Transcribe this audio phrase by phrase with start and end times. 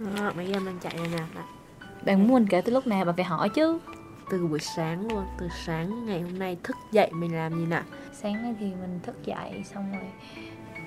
[0.00, 1.24] Đó, mấy em đang chạy này nè.
[1.34, 1.44] Đấy,
[2.04, 3.78] bạn muốn mình kể từ lúc nào bạn phải hỏi chứ?
[4.30, 7.82] Từ buổi sáng luôn từ sáng ngày hôm nay thức dậy mình làm gì nè
[8.12, 10.02] sáng nay thì mình thức dậy xong rồi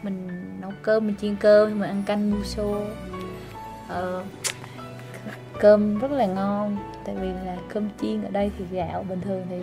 [0.04, 0.28] mình
[0.62, 2.63] nấu cơm mình chiên cơm mình ăn canh muso
[3.88, 4.23] ờ,
[5.60, 9.46] cơm rất là ngon tại vì là cơm chiên ở đây thì gạo bình thường
[9.49, 9.62] thì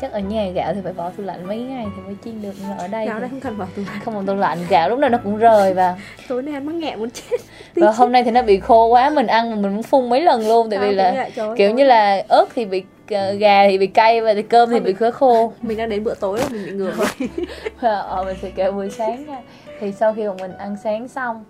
[0.00, 2.52] chắc ở nhà gạo thì phải bỏ tủ lạnh mấy ngày thì mới chiên được
[2.60, 4.00] nhưng mà ở đây Gạo đây không cần vào tủ lạnh.
[4.04, 5.96] không còn tủ lạnh gạo lúc nào nó cũng rời và
[6.28, 7.36] tối nay ăn mắc nghẹn muốn chết.
[7.74, 10.20] Và hôm nay thì nó bị khô quá mình ăn mà mình muốn phun mấy
[10.20, 13.86] lần luôn tại vì là kiểu như là ớt thì bị ờ, gà thì bị
[13.86, 15.52] cay và thì cơm thì bị khá khô.
[15.62, 17.28] mình đang đến bữa tối rồi mình bị ngược rồi.
[17.80, 19.38] Ờ mình sẽ kể buổi sáng nha.
[19.80, 21.44] Thì sau khi mà mình ăn sáng xong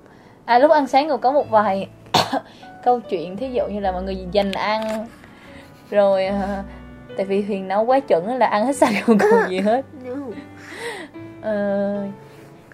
[0.44, 1.88] à lúc ăn sáng còn có một vài
[2.84, 5.06] câu chuyện thí dụ như là mọi người dành ăn
[5.90, 6.62] rồi ờ,
[7.16, 9.84] tại vì huyền nấu quá chuẩn là ăn hết sạch không còn gì hết.
[11.42, 12.06] Ờ,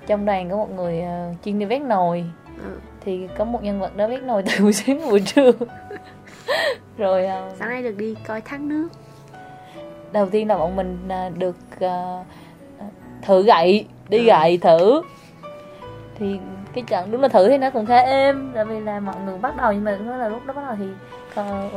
[0.06, 2.24] trong đoàn có một người ờ, chuyên đi vét nồi.
[2.58, 2.78] Ừ.
[3.04, 5.52] thì có một nhân vật đó vét nồi từ buổi sáng buổi trưa.
[6.98, 8.88] Rồi ờ, sáng nay được đi coi thác nước.
[10.12, 12.24] đầu tiên là bọn mình à, được à,
[13.22, 14.24] thử gậy đi Ừ.
[14.24, 15.02] gậy thử.
[16.18, 16.38] Thì
[16.74, 19.38] cái trận đúng là thử thì nó cũng khá êm tại vì là mọi người
[19.38, 20.84] bắt đầu nhưng mà nó là lúc đó bắt đầu thì
[21.34, 21.68] ờ,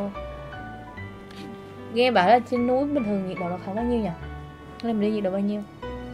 [1.95, 4.09] nghe bảo là trên núi bình thường nhiệt độ là khoảng bao nhiêu nhỉ?
[4.83, 5.61] Nên mình đi nhiệt độ bao nhiêu?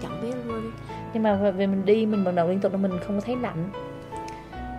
[0.01, 0.61] Chẳng biết luôn.
[0.61, 0.69] Đi
[1.13, 3.35] nhưng mà về mình đi mình vận động liên tục là mình không có thấy
[3.35, 3.69] lạnh.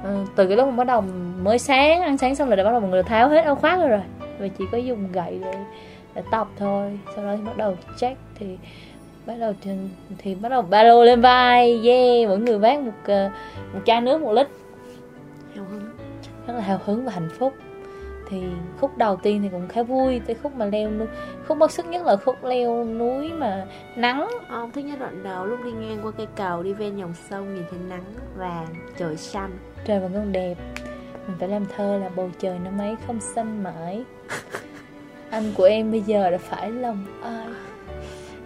[0.03, 1.05] Ờ, từ cái lúc mình bắt đầu
[1.43, 3.79] mới sáng ăn sáng xong là đã bắt đầu mọi người tháo hết áo khoác
[3.79, 4.01] rồi rồi.
[4.39, 5.59] Và chỉ có dùng gậy để,
[6.15, 6.99] để tập thôi.
[7.17, 8.59] Sau đó thì bắt đầu check thì
[9.27, 9.71] bắt đầu thì,
[10.19, 11.81] thì bắt đầu ba lô lên vai.
[11.89, 13.31] Yeah mỗi người vác một ờ,
[13.75, 14.47] một chai nước một lít.
[15.55, 15.81] Hiểu không
[16.47, 17.53] rất là hào hứng và hạnh phúc
[18.33, 18.43] thì
[18.81, 21.07] khúc đầu tiên thì cũng khá vui tới khúc mà leo núi
[21.49, 23.67] khúc bất sức nhất là khúc leo núi mà
[23.97, 24.29] nắng.
[24.49, 27.55] Ông thích nhất đoạn đầu lúc đi ngang qua cây cầu đi ven dòng sông
[27.55, 28.05] nhìn thấy nắng
[28.37, 28.67] vàng
[28.97, 29.51] trời xanh.
[29.85, 30.55] Trời vẫn còn đẹp.
[31.27, 34.05] Mình phải làm thơ là bầu trời năm ấy không xanh mãi.
[35.31, 37.47] Anh của em bây giờ đã phải lòng ai?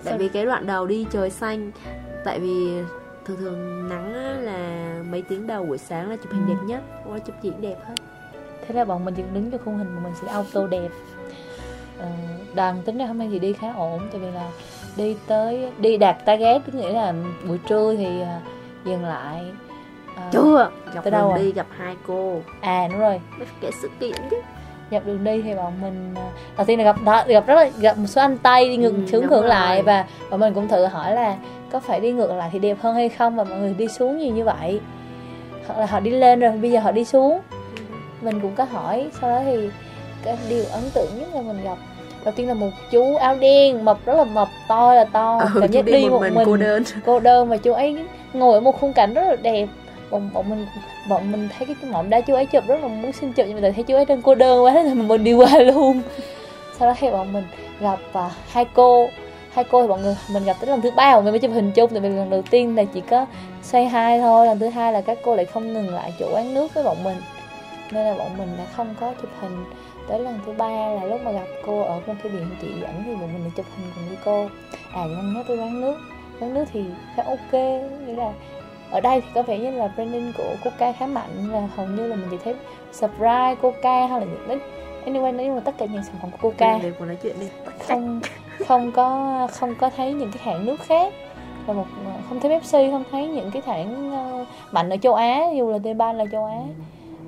[0.04, 1.70] Tại Sao- vì cái đoạn đầu đi trời xanh
[2.25, 2.80] tại vì
[3.25, 4.12] thường thường nắng
[4.44, 6.48] là mấy tiếng đầu buổi sáng là chụp hình Ừ.
[6.54, 7.94] đẹp nhất qua chụp gì đẹp hết
[8.69, 10.88] thế là bọn mình chỉ đứng cho khung hình mà mình sẽ auto đẹp.
[11.99, 12.06] Ờ,
[12.54, 14.49] đoàn tính ra hôm nay thì đi khá ổn tại vì là
[14.97, 17.15] đi tới đi đạt target tức nghĩa là
[17.49, 18.41] buổi trưa thì à,
[18.84, 19.43] dừng lại.
[20.16, 21.38] Ờ, chưa dọc tới đâu rồi?
[21.38, 22.41] đi gặp hai cô.
[22.60, 23.21] À đúng rồi.
[23.38, 24.37] Mới phải kể sự kiện chứ.
[24.91, 27.71] Dọc đường đi thì bọn mình à, đầu tiên là gặp đó, gặp rất là
[27.78, 30.69] gặp một số anh tây đi ngược Ừ, xuống ngược lại và bọn mình cũng
[30.69, 31.37] thử hỏi là
[31.72, 34.19] có phải đi ngược lại thì đẹp hơn hay không và mọi người đi xuống
[34.19, 34.81] nhiều như vậy.
[35.66, 37.41] Hoặc là họ đi lên rồi bây giờ họ đi xuống
[38.21, 39.69] mình cũng có hỏi sau đó thì
[40.22, 41.78] cái điều ấn tượng nhất là mình gặp
[42.27, 45.60] đầu tiên là một chú áo đen mập rất là mập to là to ừ,
[45.60, 46.84] cảm giác đi, một mình, cô đơn.
[47.06, 47.97] cô đơn và chú ấy
[48.32, 49.69] ngồi ở một khung cảnh rất là đẹp.
[50.10, 50.66] Bọn bọn mình
[51.09, 53.62] bọn mình thấy cái mỏm đá chú ấy chụp rất là muốn xin chụp nhưng
[53.62, 56.00] mà thấy chú ấy đang cô đơn quá nên mình đi qua luôn.
[56.78, 57.44] Sau đó thì bọn mình
[57.81, 59.09] gặp à, hai cô.
[59.53, 61.50] Hai cô thì bọn người mình gặp tới lần thứ ba bọn mình mới chụp
[61.55, 63.26] hình chung tại vì lần đầu tiên là chỉ có
[63.62, 66.55] say hai thôi lần thứ hai là các cô lại không ngừng lại chỗ quán
[66.55, 67.16] nước với bọn mình
[67.92, 69.64] nên là bọn mình đã không có chụp hình.
[70.08, 73.02] Tới lần thứ ba là lúc mà gặp cô ở bên cái điện chị dẫn
[73.04, 74.48] thì bọn mình đã chụp hình cùng với cô.
[74.92, 75.96] À nhưng nhớ tới quán nước.
[76.41, 76.84] Quán nước thì
[77.16, 78.32] khá ok nghĩa là
[78.91, 82.06] ở đây thì có vẻ như là branding của Coca khá mạnh là hầu như
[82.06, 82.54] là mình chỉ thấy
[82.92, 84.58] Sprite, Coca hay là những cái
[85.06, 87.46] anyway nói chung là tất cả những sản phẩm của Coca để nói chuyện đi.
[87.88, 88.20] không
[88.66, 91.12] không có không có thấy những cái hãng nước khác.
[91.66, 91.86] Và một
[92.28, 95.78] không thấy Pepsi không thấy những cái hãng ờ, mạnh ở châu Á dù là
[95.78, 96.60] Nepal là châu Á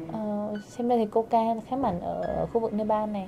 [0.09, 1.39] uh, xem ra thì Coca
[1.69, 3.27] khá mạnh ở, khu vực Nepal này.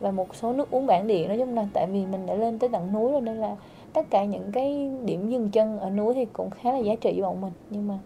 [0.00, 2.58] Và một số nước uống bản địa nói chung là tại vì mình đã lên
[2.58, 3.56] tới tận núi rồi nên là
[3.92, 7.12] tất cả những cái điểm dừng chân ở núi thì cũng khá là giá trị
[7.12, 7.52] với bọn mình.
[7.70, 7.98] Nhưng mà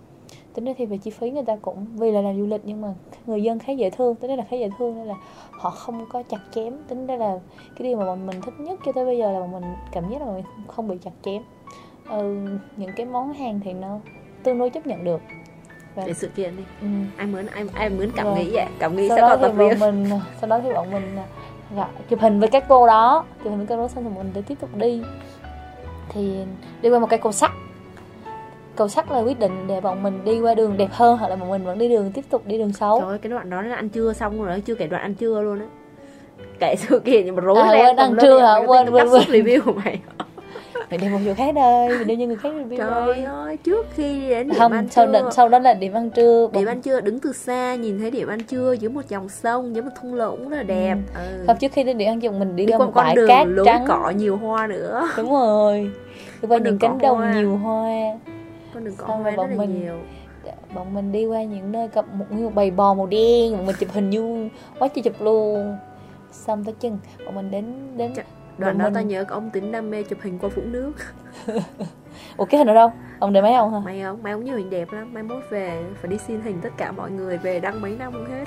[0.54, 2.80] tính ra thì về chi phí người ta cũng vì là làm du lịch nhưng
[2.80, 2.94] mà
[3.26, 5.14] người dân khá dễ thương tính ra là khá dễ thương nên là
[5.50, 6.76] họ không có chặt chém.
[6.88, 7.38] Tính ra là
[7.76, 10.10] cái điều mà bọn mình thích nhất cho tới bây giờ là bọn mình cảm
[10.10, 11.42] giác là mình không bị chặt chém.
[12.08, 12.46] Ừ,
[12.76, 13.98] những cái món hàng thì nó
[14.42, 15.20] tương đối chấp nhận được
[15.94, 16.62] và để sự kiện đi.
[16.80, 16.86] Ừ.
[17.16, 18.34] ai muốn ai ai muốn cảm Rồi.
[18.38, 18.66] nghĩ vậy?
[18.78, 21.16] Cảm nghĩ sau sẽ đó còn thì tập bọn mình sau đó thì bọn mình
[21.76, 23.24] gặp chụp hình với các cô đó.
[23.44, 25.02] Chụp hình với các cô đó xong bọn mình để tiếp tục đi.
[26.08, 26.32] Thì
[26.82, 27.50] đi qua một cái cầu sắt.
[28.76, 31.36] Cầu sắt là quyết định để bọn mình đi qua đường đẹp hơn hoặc là
[31.36, 33.00] bọn mình vẫn đi đường tiếp tục đi đường xấu.
[33.00, 35.14] Trời ơi, cái đoạn đó là ăn trưa xong rồi đó, chưa kể đoạn ăn
[35.14, 35.66] trưa luôn á.
[36.60, 38.54] Kể sự kiện nhưng mà rối À, quên, tùm ăn trưa hả?
[38.66, 39.98] Quên, quên, suất review của mày
[40.88, 43.24] phải đi một chỗ khác đây mình đi như người khác review Trời đây.
[43.24, 45.12] ơi, trước khi đến điểm không ăn sau trưa.
[45.12, 48.10] đó, sau đó là điểm ăn trưa Điểm ăn trưa đứng từ xa nhìn thấy
[48.10, 50.96] điểm ăn trưa dưới một dòng sông, dưới một thung lũng rất là đẹp.
[51.14, 51.44] Ừ.
[51.46, 53.28] không trước khi đến điểm ăn trưa mình đi, Đi qua một con bãi đường
[53.28, 53.84] cát trắng.
[53.88, 55.08] cỏ nhiều hoa nữa.
[55.16, 55.90] Đúng rồi.
[56.42, 57.34] Đi qua những cánh đồng hoa.
[57.34, 57.90] nhiều hoa.
[58.74, 59.94] Con đường cỏ hoa rất là mình- nhiều.
[60.74, 63.66] bọn mình đi qua những nơi gặp một nguyên một bầy bò màu đen bọn
[63.66, 64.48] mình chụp hình như
[64.78, 65.76] quá trời chụp luôn.
[66.32, 67.64] Xong tới chừng bọn mình đến
[67.96, 68.22] đến Chà,
[68.58, 70.92] Đoạn đó mình- tao nhớ có ông tính đam mê chụp hình qua vũng nước.
[72.36, 72.92] Ủa cái hình ở đâu?
[73.18, 73.78] Ông để mấy ông hả?
[73.84, 74.22] Mày không?
[74.22, 75.14] Mày không nhiều hình đẹp lắm.
[75.14, 78.12] Mai mốt về phải đi xin hình tất cả mọi người Về đăng mấy năm
[78.12, 78.44] không hết.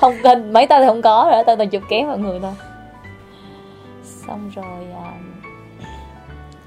[0.00, 2.52] Không kênh mấy tao thì không có rồi tao toàn chụp ké mọi người thôi.
[4.04, 5.12] Xong rồi à,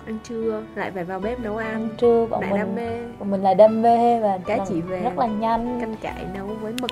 [0.05, 1.71] Ăn trưa Lại phải vào bếp nấu ăn.
[1.71, 3.01] Ăn trưa bọn Lại đam mình mê.
[3.19, 5.01] bọn mình là đam mê và lần- chỉ về.
[5.01, 5.79] rất là nhanh.
[5.81, 6.91] Canh cải nấu với mực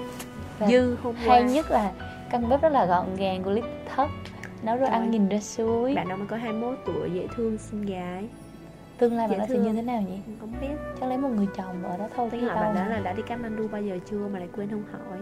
[0.59, 1.36] Và Dư hôm qua.
[1.36, 1.91] hay nhất là
[2.31, 3.63] căn bếp rất là gọn gàng của clip
[3.95, 4.07] thất
[4.64, 5.10] nấu đồ ăn Rồi.
[5.10, 5.96] nhìn ra suối.
[5.96, 8.28] Bạn đó mới có 21 tuổi Dễ thương xinh gái.
[8.98, 10.18] Tương lai bạn nó sẽ như thế nào nhỉ?
[10.40, 10.76] Không biết.
[11.00, 13.22] Chắc lấy một người chồng ở đó thôi chứ hỏi bạn đó là đã đi
[13.22, 15.18] Kathmandu bao giờ chưa Mà lại quên không hỏi?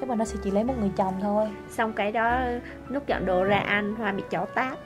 [0.00, 1.48] Chắc bạn nó sẽ chỉ lấy một người chồng thôi.
[1.70, 2.40] Xong cái đó
[2.88, 4.78] Lúc dọn đồ ra ăn Hoa bị chó tát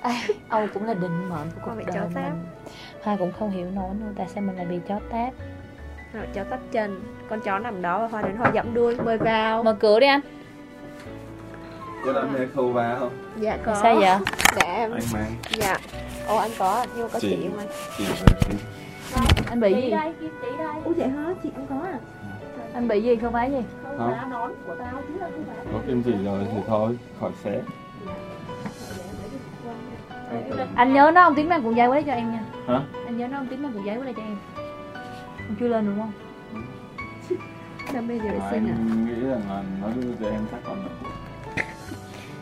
[0.00, 2.24] à, Âu cũng là định mệnh của cuộc chó đời táp.
[2.24, 2.44] mình.
[3.02, 5.32] Hoa cũng không hiểu nổi nữa tại sao mình lại bị chó táp?
[6.12, 7.00] Rồi chó tát chân.
[7.28, 9.62] Con chó nằm đó và Hoa đến Hoa dẫm đuôi Mời vào.
[9.62, 10.20] Mở cửa đi anh
[12.06, 13.12] Có đam mê khâu vá không?
[13.40, 14.18] Dạ có sao vậy
[14.56, 15.76] Dạ em Anh mang Dạ
[16.28, 17.36] Ồ anh có Nhưng mà có Chị.
[17.36, 18.56] chị không anh phim
[19.50, 19.90] anh bị gì
[20.84, 21.34] Ủa vậy hả?
[21.42, 21.98] Chị không có à?
[22.74, 23.62] anh bị gì không phải gì
[23.98, 24.30] Không.
[24.30, 27.60] nón của tao chứ không phải Có kim chỉ rồi thì thôi, khỏi xé
[30.74, 32.80] anh nhớ nó ông tiến mang cuộn giấy qua đây cho em nha Hả?
[33.06, 34.36] anh nhớ nó ông tiến mang cuộn giấy qua đây cho em
[35.48, 36.12] Ông chưa lên đúng không
[37.94, 38.74] Đam mê giờ Mà sinh à?
[38.78, 41.09] anh nghĩ rằng là nó đưa cho em chắc còn được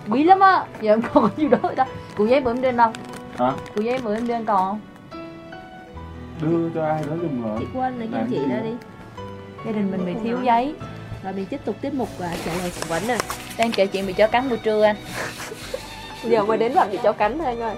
[0.08, 0.64] bí lắm á.
[0.80, 2.92] Giờ em còn có nhiêu đó đâu cuộn giấy bữa em đưa anh đâu?
[3.38, 3.52] Hả?
[3.74, 4.80] cuộn giấy bữa em đưa anh còn không?
[6.42, 8.44] Đưa cho ai đó dùng rồi Chị Quân lấy chỉ gì?
[8.50, 8.70] ra đi.
[9.66, 10.74] Gia đình mình bị thiếu giấy.
[11.22, 13.18] Và mình tiếp tục tiết mục à, trả lời phỏng vấn nè.
[13.58, 14.96] Đang kể chuyện bị chó cắn buổi trưa anh.
[16.24, 17.76] Giờ mới đến đoạn bị chó cắn thôi anh ơi.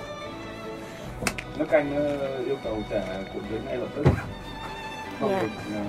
[1.58, 3.00] Nước canh ờ, yêu cầu trả
[3.34, 4.06] cuộn giấy ngay lập tức.
[5.20, 5.42] Không Dạ.
[5.42, 5.80] được nữa.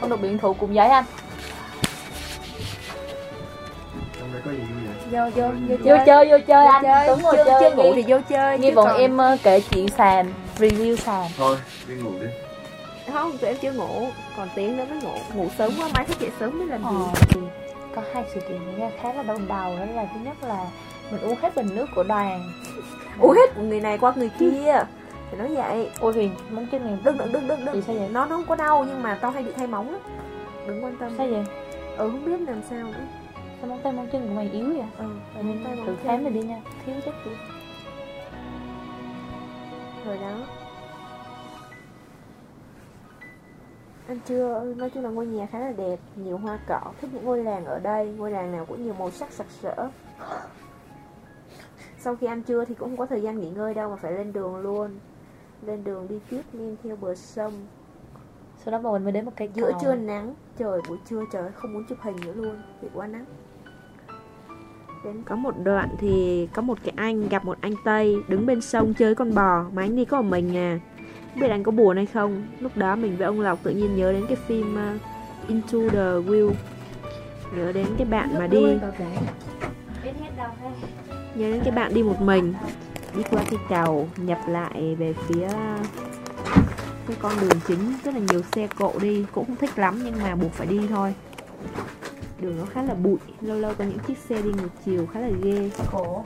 [0.00, 1.04] không được biện thủ cùng giấy anh.
[4.20, 6.26] Trong đấy có gì vui Vô vô vô vô chơi.
[6.30, 7.06] vô chơi Vô anh chơi.
[7.06, 9.36] Tuấn ngồi chưa, chơi chưa ngủ thì vô chơi nghe chứ bọn còn- em ờ,
[9.42, 11.26] kể chuyện sàn review sàn.
[11.38, 11.56] Thôi,
[11.88, 12.26] đi ngủ đi.
[13.12, 14.06] Không, tụi em chưa ngủ.
[14.36, 15.18] Còn tiếng nữa mới ngủ.
[15.34, 16.88] Ngủ sớm quá, mai thức dậy sớm mới làm gì?
[17.34, 17.40] Ờ.
[17.96, 20.64] có hai sự kiện ra khá là đau đầu đó là thứ nhất là
[21.10, 22.52] mình uống hết bình nước của đoàn.
[23.20, 24.72] Uống hết của người này qua người kia.
[25.30, 25.90] Phải nói vậy.
[26.00, 26.96] Ôi huyền móng chân này.
[27.04, 27.82] Đừng đừng đừng đừng đừng.
[27.82, 28.08] Sao vậy?
[28.12, 29.98] Nó nó không có đau nhưng mà tao hay bị thay móng á.
[30.66, 31.10] Đừng quan tâm.
[31.18, 31.44] Sao vậy?
[31.96, 33.04] Ừ không biết làm sao nữa
[33.60, 34.86] sao móng tay móng chân của mày yếu vậy?
[34.98, 37.30] Ừ, Mày móng tay tự khám mình đi nha thiếu chất gì
[40.06, 40.46] rồi đó.
[44.08, 47.24] Anh chưa nói chung là ngôi nhà khá là đẹp nhiều hoa cỏ thích những
[47.24, 49.88] ngôi làng ở đây ngôi làng nào cũng nhiều màu sắc sặc sỡ.
[51.98, 54.12] Sau khi ăn trưa thì cũng không có thời gian nghỉ ngơi đâu mà phải
[54.12, 54.90] lên đường luôn.
[55.62, 57.52] Lên đường đi tiếp men theo bờ sông.
[58.64, 61.50] Sau đó bọn mình mới đến một cây giữa trưa nắng trời buổi trưa trời
[61.54, 63.24] không muốn chụp hình nữa luôn vì quá nắng
[65.24, 68.94] có một đoạn thì có một cái anh gặp một anh tây đứng bên sông
[68.94, 70.80] chơi con bò mà anh đi có một mình à.
[71.30, 72.42] Không biết anh có buồn hay không.
[72.60, 75.00] Lúc đó mình với ông lộc tự nhiên nhớ đến cái phim uh,
[75.48, 76.52] Into the Wild.
[77.56, 78.60] Nhớ đến cái bạn mà đi.
[81.34, 82.54] Nhớ đến cái bạn đi một mình
[83.16, 85.48] đi qua cây cầu nhập lại về phía
[87.06, 87.92] cái con đường chính.
[88.04, 90.80] Rất là nhiều xe cộ đi cũng không thích lắm nhưng mà buộc phải đi
[90.88, 91.14] thôi
[92.40, 93.18] đường nó khá là bụi.
[93.40, 95.70] Lâu lâu có những chiếc xe đi ngược chiều khá là ghê.
[95.92, 96.24] Khổ.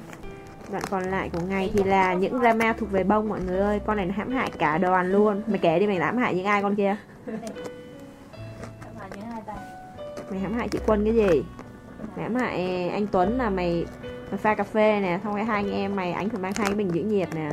[0.71, 3.81] Đoạn còn lại của ngày thì là những drama thuộc về bông mọi người ơi.
[3.87, 5.43] Con này nó hãm hại cả đoàn luôn.
[5.47, 6.97] Mày kể đi mày hãm hại những ai con kia?
[10.31, 11.43] Mày hãm hại chị quân cái gì?
[12.17, 13.87] Mày hãm hại anh tuấn là mày
[14.31, 16.67] mày pha cà phê nè xong cái hai anh em mày anh phải mang hai
[16.67, 17.51] cái bình giữ nhiệt nè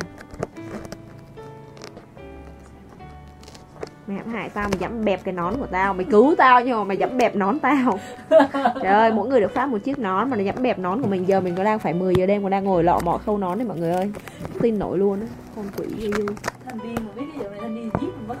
[4.10, 5.94] mày hãm hại tao mày dẫm bẹp cái nón của tao.
[5.94, 7.98] Mày cứu tao nhưng mà mày dẫm bẹp nón tao.
[8.82, 11.08] Trời ơi mỗi người được phát một chiếc nón mà nó dẫm bẹp nón của
[11.08, 11.28] mình.
[11.28, 13.58] Giờ mình có đang phải 10 giờ đêm còn đang ngồi lọ mọ khâu nón
[13.58, 14.12] đấy mọi người ơi.
[14.60, 15.26] Tin nổi luôn á.
[15.56, 16.26] Con quỷ yêu
[16.64, 18.36] Thành viên mà biết cái này thành viên giết mất.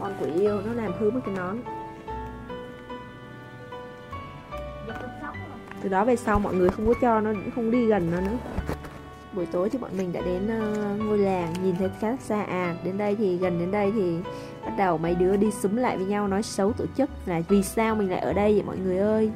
[0.00, 1.58] Con quỷ yêu nó làm hư mất cái nón.
[5.82, 8.36] Từ đó về sau mọi người không có cho nó không đi gần nó nữa
[9.34, 12.74] buổi tối thì bọn mình đã đến ờ, ngôi làng nhìn thấy khá xa à.
[12.84, 14.16] Đến đây thì gần đến đây thì
[14.64, 17.62] bắt đầu mấy đứa đi súng lại với nhau nói xấu tổ chức là vì
[17.62, 19.30] sao mình lại ở đây vậy mọi người ơi?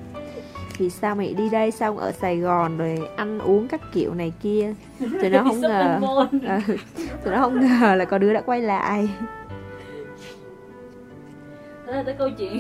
[0.79, 4.33] Vì sao mày đi đây xong ở Sài Gòn rồi ăn uống các kiểu này
[4.43, 4.75] kia?
[5.01, 5.99] Tụi nó không ngờ
[6.47, 6.61] Ờ,
[7.25, 9.09] tụi nó không ngờ là có đứa đã quay lại.
[11.87, 12.59] Thế là tới câu chuyện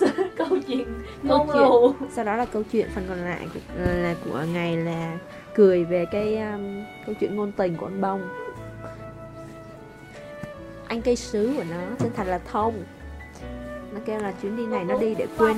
[0.36, 0.84] Câu chuyện
[1.28, 2.08] Câu chuyện.
[2.12, 3.46] sau đó là câu chuyện phần còn lại
[3.78, 5.18] là của ngày là
[5.58, 8.28] cười về cái um, câu chuyện ngôn tình của anh bông.
[10.88, 12.82] Anh cây sứ của nó tên thật là thông.
[13.94, 15.56] Nó kêu là chuyến đi này nó đi để quên.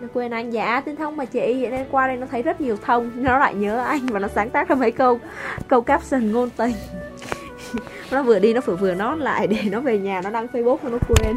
[0.00, 0.50] nó quên anh.
[0.50, 1.58] Dạ tên thông mà chị.
[1.60, 3.10] Vậy nên qua đây nó thấy rất nhiều thông.
[3.14, 5.20] Nó lại nhớ anh và nó sáng tác ra mấy câu
[5.68, 6.74] câu caption ngôn tình.
[8.10, 10.78] Nó vừa đi nó vừa vừa nót lại để nó về nhà nó đăng facebook
[10.82, 11.36] nó quên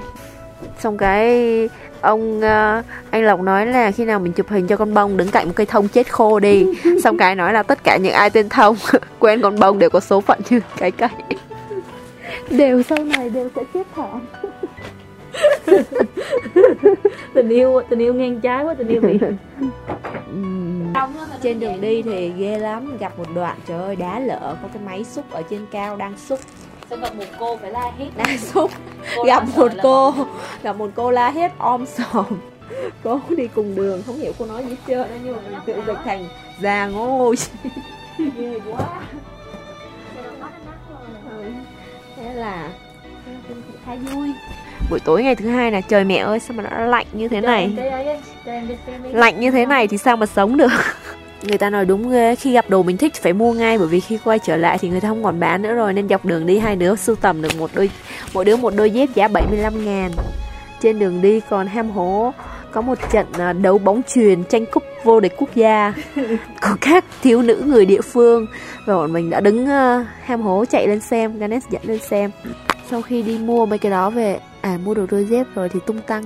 [0.80, 1.70] xong cái
[2.02, 5.32] ông uh, anh lộc nói là khi nào mình chụp hình cho con bông đứng
[5.32, 6.66] cạnh một cây thông chết khô đi.
[7.04, 8.76] Xong cái nói là tất cả những ai tên thông
[9.20, 11.10] quen con bông đều có số phận như cái cây.
[12.50, 14.26] Đều sau này đều sẽ chết thảm.
[17.34, 19.20] Tình yêu tình yêu ngang trái quá tình yêu bị
[21.46, 24.84] trên đường đi thì ghê lắm gặp một đoạn trời ơi đá lỡ có cái
[24.86, 26.40] máy xúc ở trên cao đang xúc
[26.90, 28.72] xong gặp một cô phải la hét đang xúc.
[29.16, 30.14] Cô gặp một cô.
[30.64, 32.26] gặp một cô la hét om sòm.
[33.04, 34.02] Cô đi cùng đường.
[34.06, 36.26] Không hiểu cô nói gì hết trơn nhưng mà mình tự dịch thành
[36.62, 37.36] già ngôi
[38.18, 38.88] ghê quá.
[41.30, 41.44] Ừ.
[42.16, 42.70] thế là
[43.86, 44.32] khá vui.
[44.90, 47.42] Buổi tối ngày thứ hai là trời mẹ ơi sao mà nó lạnh như thế
[47.42, 47.78] này?
[49.04, 50.72] lạnh như thế này thì sao mà sống được
[51.48, 54.00] người ta nói đúng ghê khi gặp đồ mình thích phải mua ngay bởi vì
[54.00, 56.46] khi quay trở lại thì người ta không còn bán nữa rồi nên dọc đường
[56.46, 57.90] đi hai đứa sưu tầm được một đôi
[58.34, 60.12] mỗi đứa một đôi dép giá 75 ngàn.
[60.82, 62.34] Trên đường đi còn ham hố
[62.72, 65.94] có một trận à, đấu bóng truyền tranh cúp vô địch quốc gia.
[66.62, 68.48] Của các thiếu nữ người địa phương
[68.86, 72.32] và bọn mình đã đứng à, ham hố chạy lên xem Ganes dẫn lên xem.
[72.90, 75.80] Sau khi đi mua mấy cái đó về à mua được đôi dép rồi thì
[75.86, 76.24] tung tăng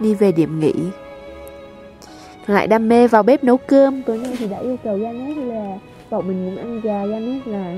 [0.00, 0.74] đi về điểm nghỉ
[2.48, 4.02] lại đam mê vào bếp nấu cơm.
[4.02, 5.78] Tối nay thì đã yêu cầu Janet là
[6.10, 7.04] bọn mình muốn ăn gà.
[7.04, 7.74] Janet là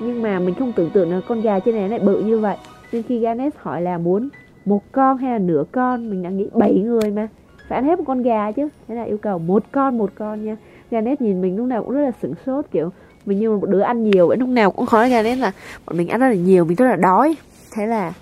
[0.00, 2.56] nhưng mà mình không tưởng tượng là con gà trên này lại bự như vậy.
[2.92, 4.28] Nên khi Janet hỏi là muốn
[4.64, 7.28] một con hay là nửa con, mình đã nghĩ bảy người mà.
[7.68, 8.68] Phải ăn hết một con gà chứ.
[8.88, 10.56] Thế là yêu cầu một con một con nha.
[10.90, 12.90] Janet nhìn mình lúc nào cũng rất là sửng sốt, kiểu,
[13.26, 14.36] mình như một đứa ăn nhiều vậy.
[14.36, 15.52] Lúc nào cũng hỏi Janet là
[15.86, 17.36] bọn mình ăn rất là nhiều, mình rất là đói.
[17.74, 18.12] Thế là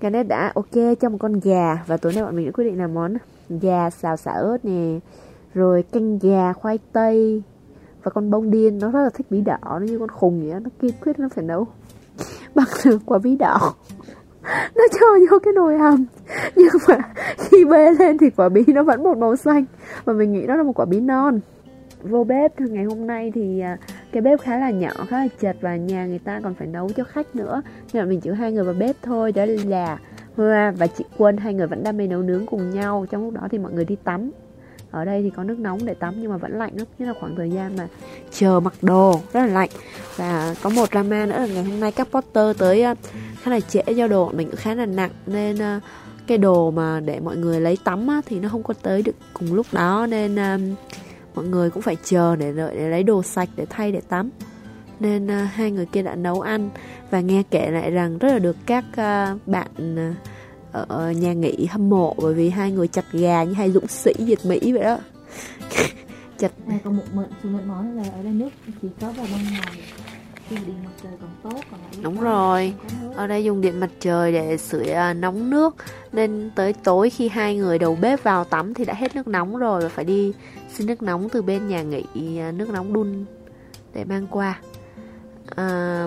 [0.00, 2.78] Janet đã ok cho một con gà và tối nay bọn mình đã quyết định
[2.78, 3.14] làm món
[3.48, 4.98] da xào xả ớt nè,
[5.54, 7.42] rồi canh gà, khoai tây.
[8.02, 10.60] Và con bông điên, nó rất là thích bí đỏ, nó như con khùng vậy
[10.60, 11.66] nó kiên quyết nó phải nấu.
[12.54, 13.74] Bằng được quả bí đỏ.
[14.76, 16.04] Nó cho vô cái nồi hầm.
[16.56, 16.98] Nhưng mà
[17.38, 19.64] khi bê lên thì quả bí nó vẫn một màu xanh.
[20.04, 21.40] Và mình nghĩ đó là một quả bí non.
[22.02, 23.76] Vô bếp ngày hôm nay thì à,
[24.12, 26.90] cái bếp khá là nhỏ, khá là chật và nhà người ta còn phải nấu
[26.96, 27.62] cho khách nữa.
[27.92, 29.98] Nên là mình chỉ hai người vào bếp thôi, đó là
[30.38, 33.06] Hoa và chị Quân hai người vẫn đam mê nấu nướng cùng nhau.
[33.10, 34.30] Trong lúc đó thì mọi người đi tắm.
[34.90, 37.14] Ở đây thì có nước nóng để tắm nhưng mà vẫn lạnh lắm nhất là
[37.20, 37.88] khoảng thời gian mà
[38.30, 39.68] chờ mặc đồ rất là lạnh.
[40.16, 42.94] Và có một drama nữa là ngày hôm nay các porter tới à,
[43.42, 45.10] khá là trễ do đồ mình cũng khá là nặng.
[45.26, 45.80] Nên à,
[46.26, 49.14] cái đồ mà để mọi người lấy tắm á, thì nó không có tới được
[49.32, 50.06] cùng lúc đó.
[50.10, 50.58] Nên à,
[51.34, 54.30] mọi người cũng phải chờ để đợi để lấy đồ sạch để thay để tắm
[55.00, 56.70] nên uh, hai người kia đã nấu ăn
[57.10, 60.16] và nghe kể lại rằng rất là được các uh, bạn uh,
[60.88, 64.12] ở nhà nghỉ hâm mộ bởi vì hai người chặt gà như hai dũng sĩ
[64.18, 64.98] Việt Mỹ vậy đó.
[66.38, 68.48] Chặt Này còn một mệnh sự mệnh món là ở đây nước
[68.82, 69.82] chỉ có vào ban ngày.
[70.48, 72.74] Khi điện mặt trời còn tốt còn lại Đúng rồi.
[73.14, 75.76] ở đây dùng điện mặt trời để sưởi à, nóng nước.
[76.12, 79.56] Nên tới tối khi hai người đầu bếp vào tắm thì đã hết nước nóng
[79.56, 80.32] rồi và phải đi
[80.74, 83.24] xin nước nóng từ bên nhà nghỉ à, nước nóng đun
[83.94, 84.60] để mang qua
[85.56, 86.06] à,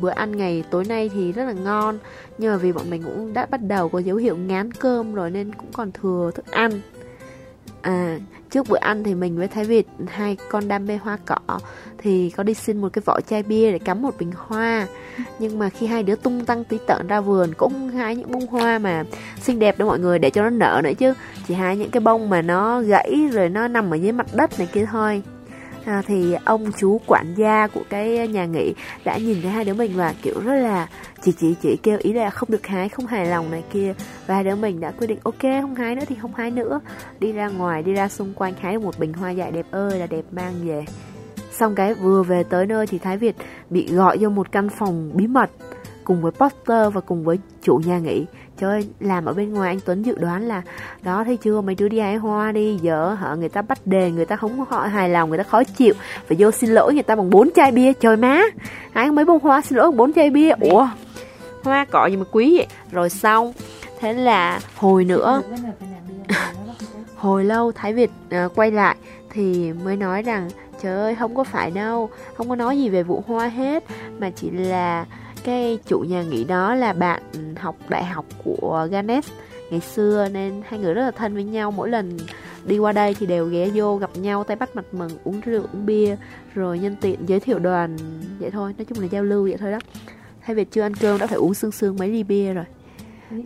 [0.00, 1.98] bữa ăn ngày tối nay thì rất là ngon
[2.38, 5.30] nhưng mà vì bọn mình cũng đã bắt đầu có dấu hiệu ngán cơm rồi
[5.30, 6.80] nên cũng còn thừa thức ăn.
[7.82, 8.18] À
[8.50, 11.58] trước bữa ăn thì mình với Thái Việt hai con đam mê hoa cỏ
[11.98, 14.86] thì có đi xin một cái vỏ chai bia để cắm một bình hoa.
[15.38, 18.46] Nhưng mà khi hai đứa tung tăng tí tợn ra vườn cũng hái những bông
[18.46, 19.04] hoa mà
[19.40, 21.14] xinh đẹp đó mọi người để cho nó nở nữa chứ.
[21.48, 24.58] Chỉ hái những cái bông mà nó gãy rồi nó nằm ở dưới mặt đất
[24.58, 25.22] này kia thôi
[25.84, 29.74] à, thì ông chú quản gia của cái nhà nghỉ đã nhìn thấy hai đứa
[29.74, 30.88] mình và kiểu rất là
[31.22, 33.94] chỉ chỉ chỉ kêu ý là không được hái không hài lòng này kia.
[34.26, 36.80] Và hai đứa mình đã quyết định ok không hái nữa thì không hái nữa.
[37.20, 40.06] Đi ra ngoài đi ra xung quanh hái một bình hoa dại đẹp ơi là
[40.06, 40.84] đẹp mang về.
[41.52, 43.36] Xong cái vừa về tới nơi thì Thái Việt
[43.70, 45.50] bị gọi vô một căn phòng bí mật
[46.10, 48.26] cùng với Poster và cùng với chủ nhà nghỉ.
[48.58, 50.62] Trời ơi, làm ở bên ngoài anh Tuấn dự đoán là
[51.02, 54.10] Đó thấy chưa, mấy đứa đi hái hoa đi Giờ hả, người ta bắt đề,
[54.10, 55.94] người ta không họ hài lòng Người ta khó chịu,
[56.28, 57.92] phải vô xin lỗi người ta bằng bốn chai bia.
[57.92, 58.42] Trời má,
[58.92, 60.50] hái mấy bông hoa xin lỗi bằng bốn chai bia.
[60.60, 60.88] Ủa,
[61.64, 62.66] hoa cỏ gì mà quý vậy?
[62.92, 63.52] Rồi xong,
[64.00, 65.42] thế là hồi nữa
[67.16, 68.96] hồi lâu Thái Việt à, quay lại
[69.30, 70.48] thì mới nói rằng
[70.82, 73.84] trời ơi không có phải đâu không có nói gì về vụ hoa hết
[74.18, 75.06] mà chỉ là
[75.44, 77.22] cái chủ nhà nghỉ đó là bạn
[77.56, 79.30] học đại học của Ganes
[79.70, 81.70] ngày xưa nên hai người rất là thân với nhau.
[81.70, 82.18] Mỗi lần
[82.64, 85.62] đi qua đây thì đều ghé vô gặp nhau tay bắt mặt mừng uống rượu
[85.72, 86.16] uống bia
[86.54, 87.96] rồi nhân tiện giới thiệu đoàn
[88.38, 88.74] vậy thôi.
[88.78, 89.78] Nói chung là giao lưu vậy thôi đó.
[90.40, 92.64] Hay Việt chưa ăn cơm đã phải uống sương sương mấy ly bia rồi.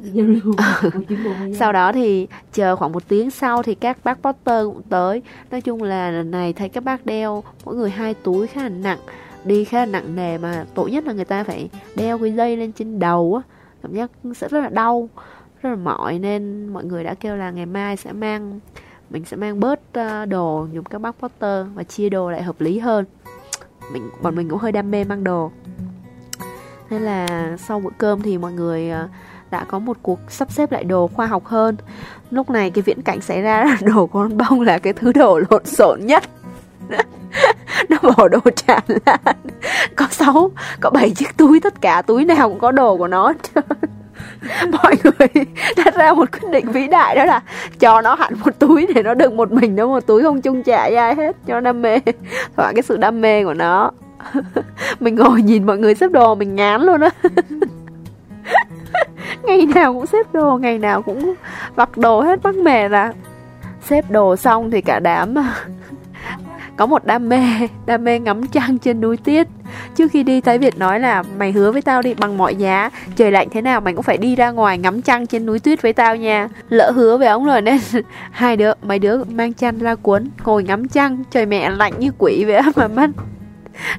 [0.02, 0.54] Giao lưu.
[1.58, 5.22] Sau đó thì chờ khoảng một tiếng sau thì các bác Potter cũng tới.
[5.50, 8.68] Nói chung là lần này thấy các bác đeo mỗi người hai túi khá là
[8.68, 8.98] nặng
[9.44, 12.56] đi khá là nặng nề mà tội nhất là người ta phải đeo cái dây
[12.56, 13.54] lên trên đầu á.
[13.82, 15.08] Cảm giác sẽ rất là đau
[15.62, 18.60] rất là mỏi nên mọi người đã kêu là ngày mai sẽ mang
[19.10, 22.60] mình sẽ mang bớt ờ, đồ dùng các bác Potter và chia đồ lại hợp
[22.60, 23.04] lý hơn.
[23.92, 25.50] Mình bọn mình cũng hơi đam mê mang đồ.
[26.90, 29.08] Nên là sau bữa cơm thì mọi người ờ,
[29.50, 31.76] đã có một cuộc sắp xếp lại đồ khoa học hơn.
[32.30, 35.40] Lúc này cái viễn cảnh xảy ra là đồ con bông là cái thứ đồ
[35.50, 36.24] lộn xộn nhất
[37.88, 39.36] nó bỏ đồ tràn lan.
[39.96, 43.32] Có sáu, có bảy chiếc túi, tất cả túi nào cũng có đồ của nó.
[44.72, 45.44] Mọi người
[45.76, 47.40] đã ra một quyết định vĩ đại đó là
[47.78, 50.62] cho nó hẳn một túi để nó đựng một mình nó một túi không chung
[50.62, 51.98] trả với ai hết, cho đam mê.
[52.56, 53.90] Thỏa cái sự đam mê của nó.
[55.00, 57.10] Mình ngồi nhìn mọi người xếp đồ, mình ngán luôn á.
[59.42, 61.34] Ngày nào cũng xếp đồ, ngày nào cũng
[61.74, 63.12] vặt đồ hết, mắc mệt là.
[63.82, 65.34] Xếp đồ xong thì cả đám
[66.76, 67.42] có một đam mê
[67.86, 69.48] đam mê ngắm trăng trên núi tuyết
[69.94, 72.90] trước khi đi thái việt nói là mày hứa với tao đi bằng mọi giá.
[73.16, 75.82] Trời lạnh thế nào mày cũng phải đi ra ngoài ngắm trăng trên núi tuyết
[75.82, 76.48] với tao nha.
[76.68, 77.78] Lỡ hứa với ông rồi nên
[78.30, 81.24] hai đứa mấy đứa mang chăn ra cuốn ngồi ngắm trăng.
[81.30, 83.10] Trời mẹ lạnh như quỷ vậy mà mất.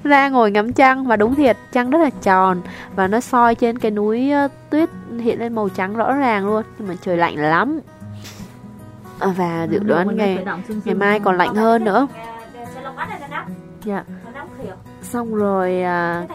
[0.03, 2.62] Ra ngồi ngắm trăng và đúng thiệt trăng rất là tròn
[2.96, 4.32] và nó soi trên cái núi
[4.70, 4.89] tuyết
[5.24, 7.79] hiện lên màu trắng rõ ràng luôn nhưng mà trời lạnh lắm.
[9.20, 10.46] Và dự đoán ngày
[10.86, 12.08] ngày mai còn lạnh hơn nữa
[13.85, 14.03] dạ.
[15.01, 16.27] Xong rồi à,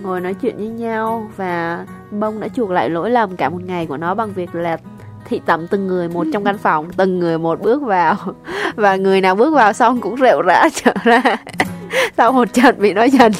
[0.00, 3.86] ngồi nói chuyện với nhau và bông đã chuộc lại lỗi lầm cả một ngày
[3.86, 4.76] của nó bằng việc là
[5.24, 8.16] thị tẩm từng người một trong căn phòng từng người một bước vào.
[8.74, 11.22] Và người nào bước vào xong cũng rệu rã trở ra.
[12.16, 13.32] Sau một trận bị nó giành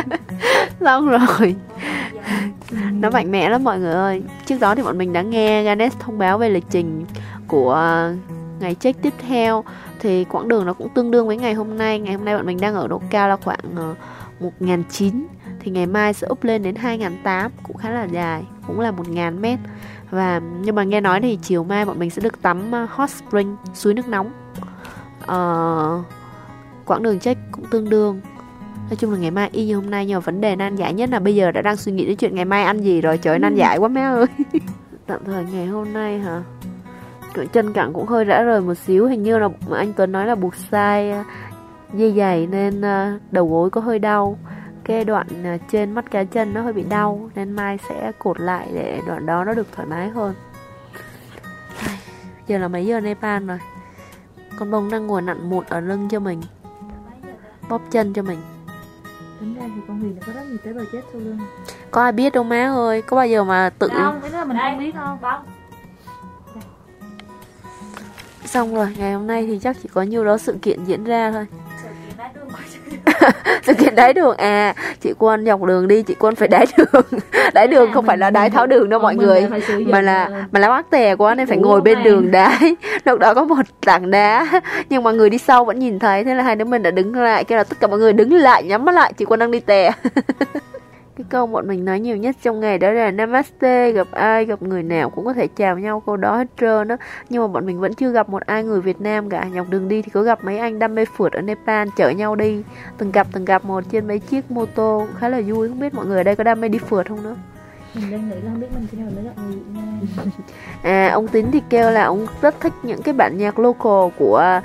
[0.80, 1.54] xong rồi.
[2.92, 4.22] Nó mạnh mẽ lắm mọi người ơi.
[4.46, 7.04] Trước đó thì bọn mình đã nghe Ganes thông báo về lịch trình
[7.46, 8.10] của
[8.60, 9.64] ngày check tiếp theo
[10.00, 11.98] thì quãng đường nó cũng tương đương với ngày hôm nay.
[11.98, 13.60] Ngày hôm nay bọn mình đang ở độ cao là khoảng
[14.40, 15.26] uh, 1.900
[15.60, 19.40] thì ngày mai sẽ up lên đến 2.800 cũng khá là dài cũng là 1.000
[19.40, 19.58] mét.
[20.10, 23.10] Và nhưng mà nghe nói thì chiều mai bọn mình sẽ được tắm uh, hot
[23.10, 24.30] spring suối nước nóng.
[25.22, 26.04] Uh,
[26.86, 28.20] quãng đường check cũng tương đương.
[28.88, 30.94] Nói chung là ngày mai y như hôm nay nhưng mà vấn đề nan giải
[30.94, 33.18] nhất là bây giờ đã đang suy nghĩ đến chuyện ngày mai ăn gì rồi.
[33.18, 34.26] Trời nan giải quá mẹ ơi.
[35.06, 36.42] Tạm thời ngày hôm nay hả
[37.44, 39.06] chân cẳng cũng hơi rã rời một xíu.
[39.06, 41.24] Hình như là anh Tuấn nói là buộc sai à,
[41.92, 44.38] dây giày nên à, đầu gối có hơi đau.
[44.84, 48.40] Cái đoạn à, trên mắt cá chân nó hơi bị đau nên mai sẽ cột
[48.40, 50.34] lại để đoạn đó nó được thoải mái hơn.
[52.46, 53.58] Giờ là mấy giờ Nepal rồi?
[54.58, 56.42] Con bông đang ngồi nặn mụn ở lưng cho mình
[57.68, 58.38] bóp chân cho mình.
[59.40, 61.38] Tính ra thì con Huyền có rất nhiều tế bào chết sau lưng.
[61.90, 63.02] Có ai biết đâu má ơi?
[63.02, 65.18] Có bao giờ mà tự không cái đó là mình không biết không
[68.46, 71.32] xong rồi ngày hôm nay thì chắc chỉ có nhiêu đó sự kiện diễn ra
[71.32, 71.46] thôi.
[73.62, 77.04] Sự kiện đái đường à chị quân dọc đường đi chị quân phải đái đường.
[77.54, 79.48] Đái đường không phải là đái tháo đường đâu mọi người
[79.86, 82.76] mà là mà là mắc tè quá nên phải ngồi bên đường đái.
[83.04, 86.34] Lúc đó có một tảng đá nhưng mà người đi sau vẫn nhìn thấy thế
[86.34, 88.62] là hai đứa mình đã đứng lại kêu là tất cả mọi người đứng lại
[88.62, 89.92] nhắm mắt lại chị quân đang đi tè
[91.16, 94.62] cái câu bọn mình nói nhiều nhất trong ngày đó là namaste gặp ai gặp
[94.62, 96.96] người nào cũng có thể chào nhau câu đó hết trơn á.
[97.28, 99.44] Nhưng mà bọn mình vẫn chưa gặp một ai người Việt Nam cả.
[99.44, 102.34] Nhọc đường đi thì có gặp mấy anh đam mê phượt ở Nepal chở nhau
[102.34, 102.62] đi.
[102.98, 105.06] Từng gặp từng gặp một trên mấy chiếc mô tô.
[105.18, 107.22] Khá là vui không biết mọi người ở đây có đam mê đi phượt không
[107.22, 107.36] nữa?
[107.94, 110.30] Mình đang nghĩ là không biết mình khi nào mới gặp người Việt Nam
[110.82, 114.60] À, ông Tín thì kêu là ông rất thích những cái bản nhạc local của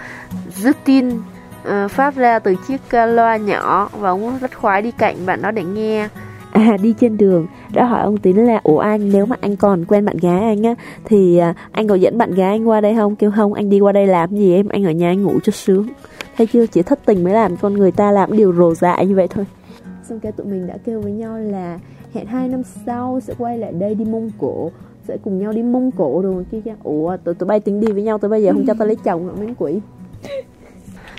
[0.58, 1.20] Justin
[1.68, 3.90] uh, phát ra từ chiếc uh, loa nhỏ.
[3.94, 6.08] Và ông rất khoái đi cạnh bạn đó để nghe.
[6.52, 9.86] À, đi trên đường đã hỏi ông Tín là ủa anh nếu mà anh còn
[9.86, 12.96] quen bạn gái anh á thì à, anh có dẫn bạn gái anh qua đây
[12.96, 13.16] không?
[13.16, 14.68] Kêu không anh đi qua đây làm gì em?
[14.68, 15.88] Anh ở nhà anh ngủ cho sướng.
[16.38, 19.16] Thấy chưa chỉ thất tình mới làm con người ta làm điều rồ dại như
[19.16, 19.46] vậy thôi.
[20.10, 21.80] Xong cái tụi mình đã kêu với nhau là
[22.14, 24.72] hẹn hai năm sau sẽ quay lại đây đi mông cổ
[25.08, 26.62] sẽ cùng nhau đi mông cổ rồi kia.
[26.66, 28.88] Kia ủa tụi tụi bay tính đi với nhau tới bây giờ không cho tao
[28.88, 29.80] lấy chồng nữa mấy quỷ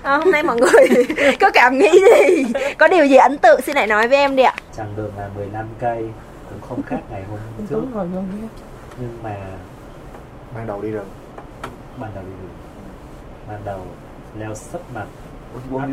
[0.03, 1.05] à, hôm nay mọi người
[1.39, 2.43] có cảm nghĩ gì?
[2.77, 3.61] Có điều gì ấn tượng?
[3.61, 4.55] Xin lại nói với em đi ạ.
[4.77, 6.09] Chặng đường là 15 cây
[6.49, 7.39] cũng không khác ngày hôm
[7.69, 7.75] trước.
[7.75, 8.25] Đúng rồi luôn
[8.99, 9.35] nhưng mà
[10.55, 11.07] ban đầu đi rừng
[11.97, 12.57] ban đầu đi đường.
[13.47, 13.85] Ban đầu
[14.39, 15.05] leo sấp mặt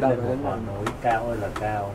[0.00, 1.90] đâu lên một ngọn núi cao ơi là cao.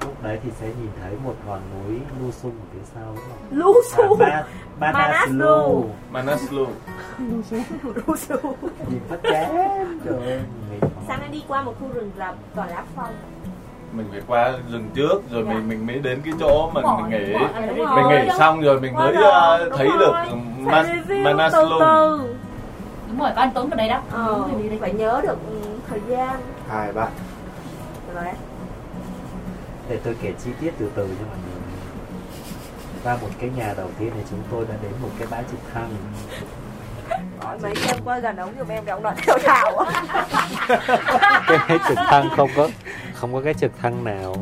[0.00, 3.16] Lúc đấy thì sẽ nhìn thấy một ngọn núi lu sung ở phía sau
[3.50, 4.16] lu su?
[4.20, 4.44] À,
[4.82, 5.84] ba, Manaslu.
[6.10, 6.66] Manaslu.
[7.18, 7.42] Nhìn
[9.08, 10.40] phát chán trời
[11.08, 13.14] sáng nay đi qua một khu rừng rậm toàn lá phong
[13.92, 15.52] mình phải qua rừng trước rồi Dạ.
[15.54, 17.32] mình mình mới đến cái chỗ mà mình nghỉ.
[17.96, 19.98] mình nghỉ xong rồi mình mới Đúng rồi, ờ, đúng thấy rồi.
[19.98, 20.12] được
[21.24, 21.78] Manaslu.
[23.08, 24.00] Đúng rồi có anh Tuấn ở đây đó.
[24.12, 24.44] Ờ,
[24.80, 25.56] phải nhớ được ừ,
[25.88, 26.40] thời gian.
[26.68, 27.08] Hai ba
[28.14, 28.24] rồi.
[28.24, 28.34] Đấy
[29.88, 31.51] để tôi kể chi tiết từ từ cho mọi người
[33.04, 35.60] qua một cái nhà đầu tiên thì chúng tôi đã đến một cái bãi trực
[35.74, 35.90] thăng.
[37.40, 39.84] Hỏi mấy em qua gần ống giùm em cái ông đoạn theo thảo.
[41.68, 42.68] Cái trực thăng không có
[43.14, 44.36] không có cái trực thăng nào.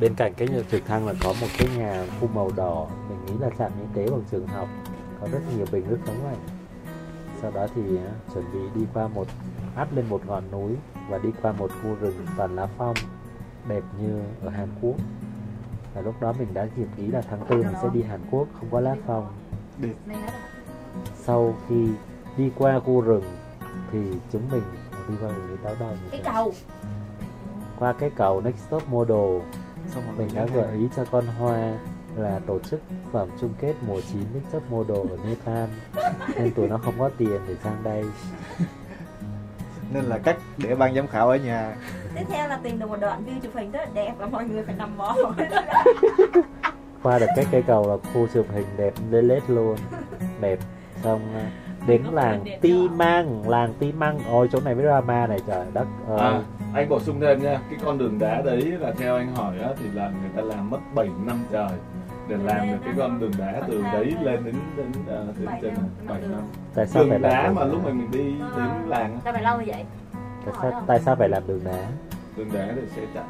[0.00, 2.86] Bên cạnh cái trực thăng là có một cái nhà khu màu đỏ.
[3.08, 4.68] Mình nghĩ là trạm y tế hoặc trường học
[5.20, 6.38] có rất nhiều bình nước sống lạnh.
[7.42, 9.26] Sau đó thì á, chuẩn bị đi qua một
[9.76, 10.76] áp lên một ngọn núi
[11.08, 12.94] và đi qua một khu rừng toàn lá phong
[13.68, 14.94] đẹp như ở Hàn Quốc
[15.94, 18.48] và lúc đó mình đã kịp nghĩ là tháng tư mình sẽ đi Hàn Quốc
[18.52, 19.26] không có lá phong
[21.16, 21.88] sau khi
[22.36, 23.24] đi qua khu rừng
[23.92, 23.98] thì
[24.32, 24.62] chúng mình
[25.08, 26.08] đi qua rừng đi táo đâu nhỉ?
[26.10, 26.52] cái cầu.
[27.78, 29.40] Qua cái cầu Next Top Model
[30.18, 31.78] mình đã gợi ý cho con Hoa
[32.16, 32.80] là tổ chức
[33.12, 35.68] vòng chung kết mùa 9 Next Top Model ở Nepal.
[36.36, 38.04] Nên tụi nó không có tiền để sang đây
[39.94, 41.74] nên là cách để ban giám khảo ở nhà.
[42.14, 44.44] Tiếp theo là tìm được một đoạn view chụp hình rất là đẹp và mọi
[44.44, 45.16] người phải nằm bò
[47.02, 49.76] qua được cái cây cầu là khu chụp hình đẹp lên lết luôn.
[50.40, 50.58] Đẹp.
[51.02, 51.50] Xong à,
[51.86, 55.86] đến làng Ti Măng làng Ti Măng ôi chỗ này với drama này trời đất
[56.08, 56.18] ơi.
[56.20, 56.42] À,
[56.74, 59.68] anh bổ sung thêm nha, cái con đường đá đấy là theo anh hỏi á,
[59.78, 61.70] thì là người ta làm mất 7 năm trời
[62.28, 65.58] để làm được cái con đường đá từ đấy lên đến đến ờ, đến Bảy
[65.62, 65.74] trên
[66.06, 66.40] 7 năm.
[66.74, 68.24] tại sao phải Đường làm đá đường mà lúc mà mình đi
[68.56, 69.84] đến làng á, sao phải lâu như vậy?
[70.44, 71.86] Tại sao, tại sao phải làm đường đá?
[72.36, 73.24] Đường đá để sẽ chạy.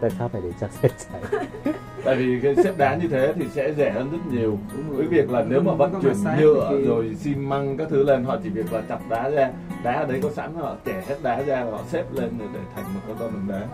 [0.00, 1.44] tại sao phải để cho xe chạy?
[2.04, 4.58] Tại vì cái xếp đá như thế thì sẽ rẻ hơn rất nhiều.
[4.98, 8.36] Cái việc là nếu mà vận chuyển nhựa rồi xi măng các thứ lên họ
[8.42, 9.50] chỉ việc là chặt đá ra,
[9.82, 12.44] đá ở đấy có sẵn họ chẻ hết đá ra và họ xếp lên để
[12.54, 13.66] để thành một cái con đường đá.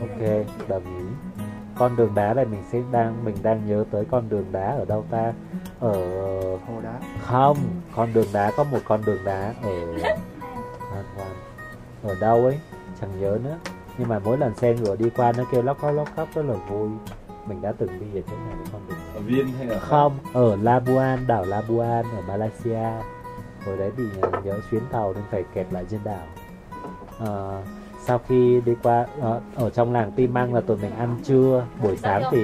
[0.00, 1.04] ok đồng ý
[1.78, 4.84] con đường đá này mình sẽ đang mình đang nhớ tới con đường đá ở
[4.84, 5.32] đâu ta
[5.80, 5.92] ở
[6.56, 7.00] hồ đá.
[7.22, 7.56] Không
[7.96, 9.70] con đường đá có một con đường đá ở
[10.90, 11.34] hoàn hoàn
[12.02, 12.58] ở đâu ấy?
[13.00, 13.58] Chẳng nhớ nữa.
[13.98, 16.44] Nhưng mà mỗi lần xe ngựa đi qua nó kêu lóc cóc lóc cóc rất
[16.44, 16.90] là vui.
[17.46, 20.56] Mình đã từng đi ở chỗ này con đường Ở Viên hay là không ở
[20.56, 22.90] Labuan đảo Labuan ở Malaysia.
[23.66, 26.26] Hồi đấy bị ờ, nhớ chuyến tàu nên phải kẹt lại trên đảo.
[27.18, 27.62] Ờ,
[28.08, 31.66] sau khi đi qua ờ, ở trong làng Tim Măng là tụi mình ăn trưa
[31.82, 32.40] buổi sáng thì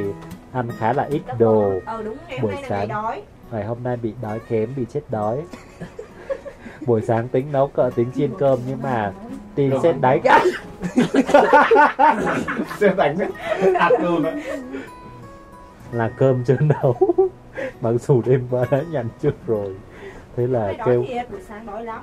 [0.52, 1.72] ăn khá là ít đồ.
[1.86, 2.02] ờ
[2.42, 2.88] Buổi sáng.
[2.88, 3.22] đói.
[3.52, 5.42] Ngày hôm nay bị đói kém bị chết đói.
[6.86, 9.12] Buổi sáng tính nấu cỡ tính chiên cơm nhưng mà
[9.54, 10.20] tin Cơm xét ăn đánh.
[12.80, 13.16] Sẽ đánh.
[14.02, 14.42] Luôn đấy.
[15.92, 16.96] là cơm chưa nấu.
[17.80, 19.74] Mặc dù đêm qua đã nhận trước rồi
[20.36, 21.04] thế là kêu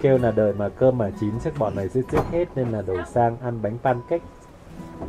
[0.01, 2.81] kêu là đời mà cơm mà chín chắc bọn này sẽ chết hết nên là
[2.81, 4.25] đổi sang ăn bánh pancake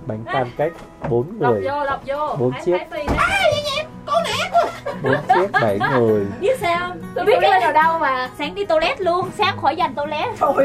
[0.06, 0.70] bánh pancake
[1.08, 1.68] bốn lọc người.
[1.68, 2.36] vô lọc vô.
[2.38, 2.78] Bốn chiếc.
[5.02, 6.26] Bốn chiếc bảy người.
[6.40, 9.30] Biết sao tôi biết cái nào đâu mà sáng đi toilet luôn.
[9.38, 10.64] Sáng khỏi dành toilet Trời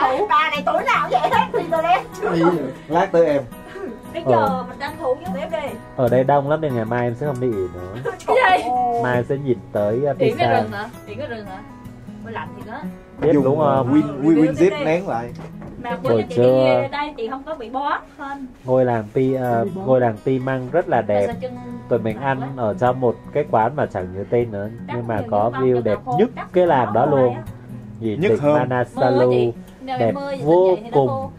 [0.00, 1.20] ơi, bà này tối nào vậy?
[1.30, 2.02] Hết đi toilet
[2.88, 3.42] lát tới em
[4.14, 4.30] Bây Ờ.
[4.30, 7.14] giờ mình tranh thủ với tiếp đi ở đây đông lắm nên ngày mai em
[7.14, 7.94] sẽ không đi ỉ nữa.
[8.26, 8.68] Trời gì?
[9.02, 10.62] mai em sẽ nhìn tới uh, Điện cái pizza.
[10.62, 10.88] rừng hả?
[11.06, 11.58] Điện cái rừng hả?
[12.24, 12.78] Mới lạnh thì đó?
[13.20, 13.94] Biết đúng không?
[13.94, 15.30] Win win win zip nén lại.
[15.82, 16.80] Mà Buổi chị trưa.
[16.82, 20.38] đi đây chị không có bị bó hơn ngôi làng pi uh, ngôi làng ti
[20.38, 21.26] măng rất là đẹp.
[21.88, 25.22] tụi mình ăn ở trong một cái quán mà chẳng nhớ tên nữa nhưng mà
[25.30, 27.34] có view đẹp nhất cái làng đó luôn.
[28.00, 28.54] nhìn Nhất hơn.
[28.54, 29.32] Manasalu
[29.80, 30.12] đẹp
[30.44, 31.30] vô cùng.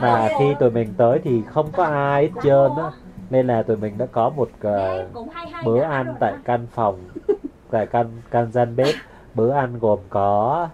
[0.00, 2.90] Mà khi tụi mình tới thì không có ai hết trơn á
[3.30, 5.26] nên là tụi mình đã có một uh,
[5.64, 6.38] bữa ăn tại đó.
[6.44, 6.98] căn phòng
[7.70, 8.94] tại căn căn gian bếp
[9.34, 10.68] bữa ăn gồm có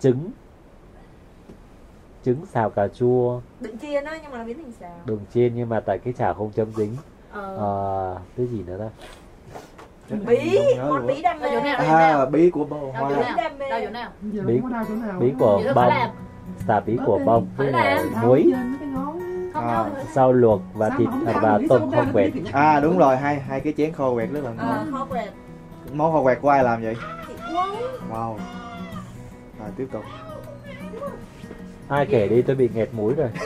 [0.00, 0.30] trứng
[2.24, 5.54] trứng xào cà chua Định chiên á nhưng mà nó biến thành xào đường chiên
[5.54, 6.96] nhưng mà tại cái chảo không chấm dính
[7.32, 8.88] Ờ Ờ, cái gì nữa ta
[10.26, 10.58] Bí,
[10.88, 13.36] con bí đam mê à bí của bông Đâu hoa chỗ nào?
[13.36, 13.70] đam mê.
[13.70, 14.10] Đâu chỗ nào?
[14.22, 14.60] bí
[15.20, 15.92] bí của bông.
[16.68, 17.72] Xà bí của bông với
[18.22, 18.52] muối.
[19.54, 19.84] Không À.
[20.14, 22.32] rau luộc và thịt à, và tôm kho quẹt.
[22.52, 23.16] à đúng rồi.
[23.16, 25.28] Hai hai cái chén kho quẹt rất là Ờ, ngon kho quẹt.
[25.92, 26.96] Món kho quẹt của ai làm vậy?
[28.12, 28.36] Wow.
[29.58, 30.02] Rồi tiếp tục.
[31.88, 33.28] Ai kể đi tôi bị nghẹt mũi rồi.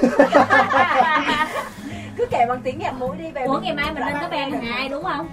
[2.16, 4.50] Cứ kể bằng tiếng nhạc mũi đi về Ủa ngày mai mình lên có ban
[4.50, 4.60] mình.
[4.60, 5.28] hai đúng không?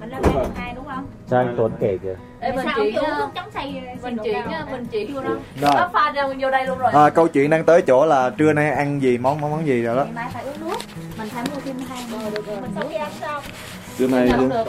[0.00, 0.44] Mình lên rồi.
[0.56, 1.06] hai đúng không?
[1.30, 3.28] cho anh Tuấn kể kìa Ê, mình Sao chuyển ờ,
[4.02, 5.34] mình chuyển ờ, mình chuyển vô đâu.
[5.60, 5.70] Rồi.
[5.74, 6.92] Nó pha ra vô đây luôn rồi.
[6.92, 9.82] À, câu chuyện đang tới chỗ là trưa nay ăn gì món món món gì
[9.82, 10.04] rồi đó.
[10.04, 10.76] Ngày mai phải uống nước.
[11.18, 12.04] Mình phải mua thêm hai
[12.60, 13.42] Mình sau khi ăn xong.
[13.98, 14.64] Trưa nay được.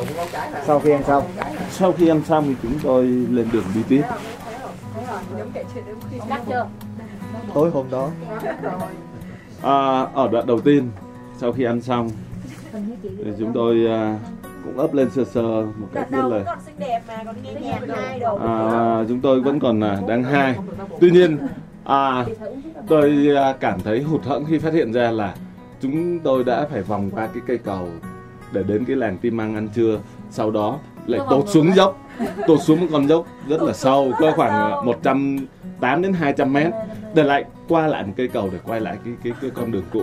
[0.65, 1.23] sau khi ăn xong.
[1.71, 4.03] Sau khi ăn xong thì chúng tôi lên đường đi tiếp.
[7.53, 8.09] Tối hôm đó.
[9.61, 10.89] À, ở đoạn đầu tiên
[11.38, 12.09] sau khi ăn xong
[13.01, 14.17] thì chúng tôi à,
[14.65, 15.41] cũng ấp lên sơ sơ
[15.78, 19.21] một cách rất là còn xinh đẹp mà còn nghe nhạc hai đồ à, chúng
[19.21, 20.56] tôi vẫn còn à, đang hai
[21.01, 21.38] tuy nhiên
[21.84, 22.25] à,
[22.88, 25.36] tôi à, cảm thấy hụt hẫng khi phát hiện ra là
[25.82, 27.88] chúng tôi đã phải vòng qua cái cây cầu
[28.51, 29.99] để đến cái làng tim măng ăn trưa.
[30.32, 31.97] Sau đó lại tụt xuống dốc
[32.47, 36.73] tụt xuống một con dốc rất là sâu có khoảng 108 đến 200 mét.
[37.13, 39.84] Để lại qua lại một cây cầu để quay lại cái cái cái con đường
[39.93, 40.01] cũ.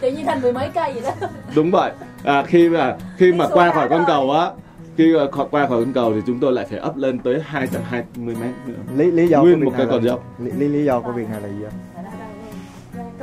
[0.00, 1.28] Tự nhiên thành mười mấy cây vậy đó.
[1.54, 1.92] Đúng vậy
[2.24, 4.50] à, khi mà khi mà qua khỏi con cầu á
[4.98, 8.34] khi khỏi- qua khỏi con cầu thì chúng tôi lại phải ấp lên tới 220
[8.40, 8.74] mét nữa.
[8.96, 10.24] Lý lý do Nguyên một cái con dốc.
[10.38, 11.64] lý, lý lý do của việc này là gì?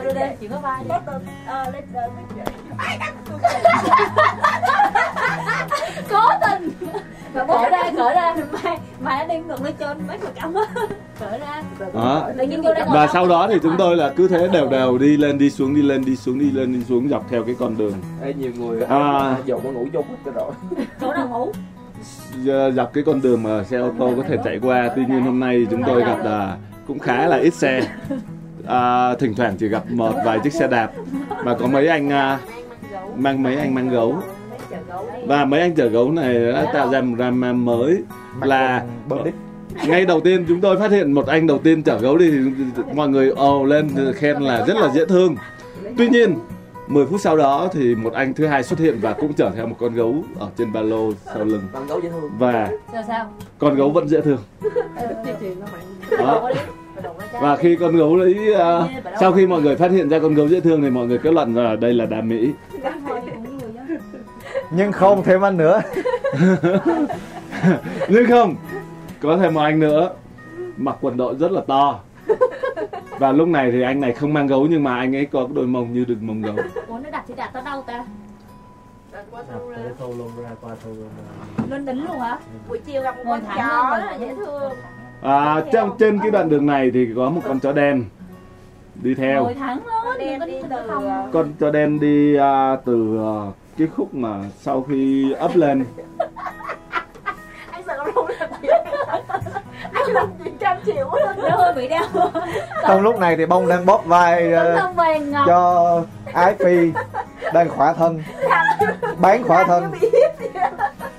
[0.04, 0.84] Thôi đây chỉ có vai.
[6.10, 6.70] Cố tình
[7.34, 10.62] Cởi ra, cởi ra Mai, mai nó đem ngược lên trên mấy người cắm á.
[11.20, 11.64] Cởi ra.
[11.94, 12.30] Đó.
[12.94, 15.76] Và sau đó thì chúng tôi là cứ thế đều đều đi lên đi xuống
[15.76, 17.94] đi lên đi xuống đi lên đi xuống dọc theo cái con đường.
[18.24, 19.36] Ê, nhiều người À.
[19.46, 20.52] dồn nó ngủ chung hết rồi.
[21.02, 21.52] Chỗ nào ngủ?
[22.76, 25.40] Dọc cái con đường mà xe ô tô có thể chạy qua tuy nhiên hôm
[25.40, 27.82] nay chúng tôi gặp là cũng khá là ít xe.
[28.68, 30.92] À, thỉnh thoảng chỉ gặp một vài chiếc xe đạp
[31.44, 32.40] và có mấy anh à,
[33.16, 34.16] mang mấy anh mang gấu
[35.26, 37.98] và mấy anh chở gấu này đã tạo ra một drama mới
[38.42, 38.86] là
[39.88, 42.38] ngay đầu tiên chúng tôi phát hiện một anh đầu tiên chở gấu đi thì
[42.94, 45.36] mọi người ồ lên khen là rất là dễ thương.
[45.98, 46.36] Tuy nhiên
[46.88, 49.68] 10 phút sau đó thì một anh thứ hai xuất hiện và cũng chở theo
[49.68, 51.62] một con gấu ở trên ba lô sau lưng.
[51.74, 52.30] Con gấu dễ thương.
[52.40, 53.34] Và Sao sao?
[53.58, 54.38] con gấu vẫn dễ thương.
[56.20, 56.50] Đó.
[57.42, 58.80] và khi con gấu đấy à,
[59.20, 61.34] sau khi mọi người phát hiện ra con gấu dễ thương thì mọi người kết
[61.34, 62.50] luận là đây là đam mỹ
[64.72, 65.82] nhưng không thêm anh nữa.
[68.10, 68.56] Nhưng không
[69.22, 70.10] có thêm một anh nữa.
[70.78, 72.00] Mặc quần đội rất là to.
[73.20, 75.68] Và lúc này thì anh này không mang gấu nhưng mà anh ấy có đôi
[75.68, 76.56] mông như đực mông gấu.
[76.88, 78.06] Ủa nó đặt thì đặt tới đâu ta.
[79.52, 79.78] Thâu ra.
[79.92, 82.40] Qua thâu lông ra Lên đỉnh luôn hả?
[82.70, 84.72] Buổi chiều gặp một con chó rất là dễ thương.
[85.22, 88.06] À, trong trên cái đoạn đường này thì có một con chó đen.
[88.96, 89.44] Đi theo.
[89.44, 89.80] Ngồi thẳng
[90.88, 95.86] không con chó đen đi à, từ à, cái khúc mà sau khi ấp lên.
[97.72, 98.68] Anh sợ con không làm gì
[99.94, 102.32] anh làm gì trăm triệu luôn Nó hơi bị đau.
[102.88, 104.94] Trong lúc này thì bông đang bóp vai ờ,
[105.48, 106.02] cho
[106.34, 106.92] ái phi
[107.54, 108.24] đang khỏa thân.
[109.22, 109.92] Bán khỏa thân.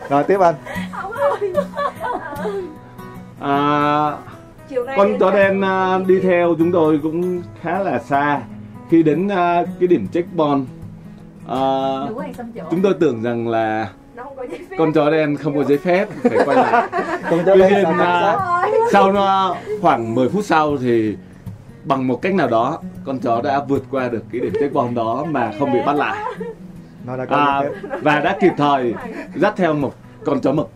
[0.09, 0.55] Rồi tiếp anh.
[3.41, 4.17] À,
[4.69, 8.41] chiều nay con chó đen à, đi theo chúng tôi cũng khá là xa.
[8.91, 10.67] Khi đến à, cái điểm checkpoint
[11.51, 11.57] à,
[12.55, 13.89] chỗ chúng tôi tưởng rằng là
[14.79, 16.89] con chó đen không có giấy phép phải quay lại.
[17.31, 17.85] Con chó Tuy đen
[18.93, 21.17] sau nó khoảng 10 phút sau thì
[21.85, 25.27] bằng một cách nào đó con chó đã vượt qua được cái điểm checkpoint đó
[25.31, 26.25] mà không bị bắt lại.
[27.07, 27.63] Nó đã có à,
[28.03, 28.95] và đã kịp thời
[29.35, 30.69] dắt theo một con chó mực.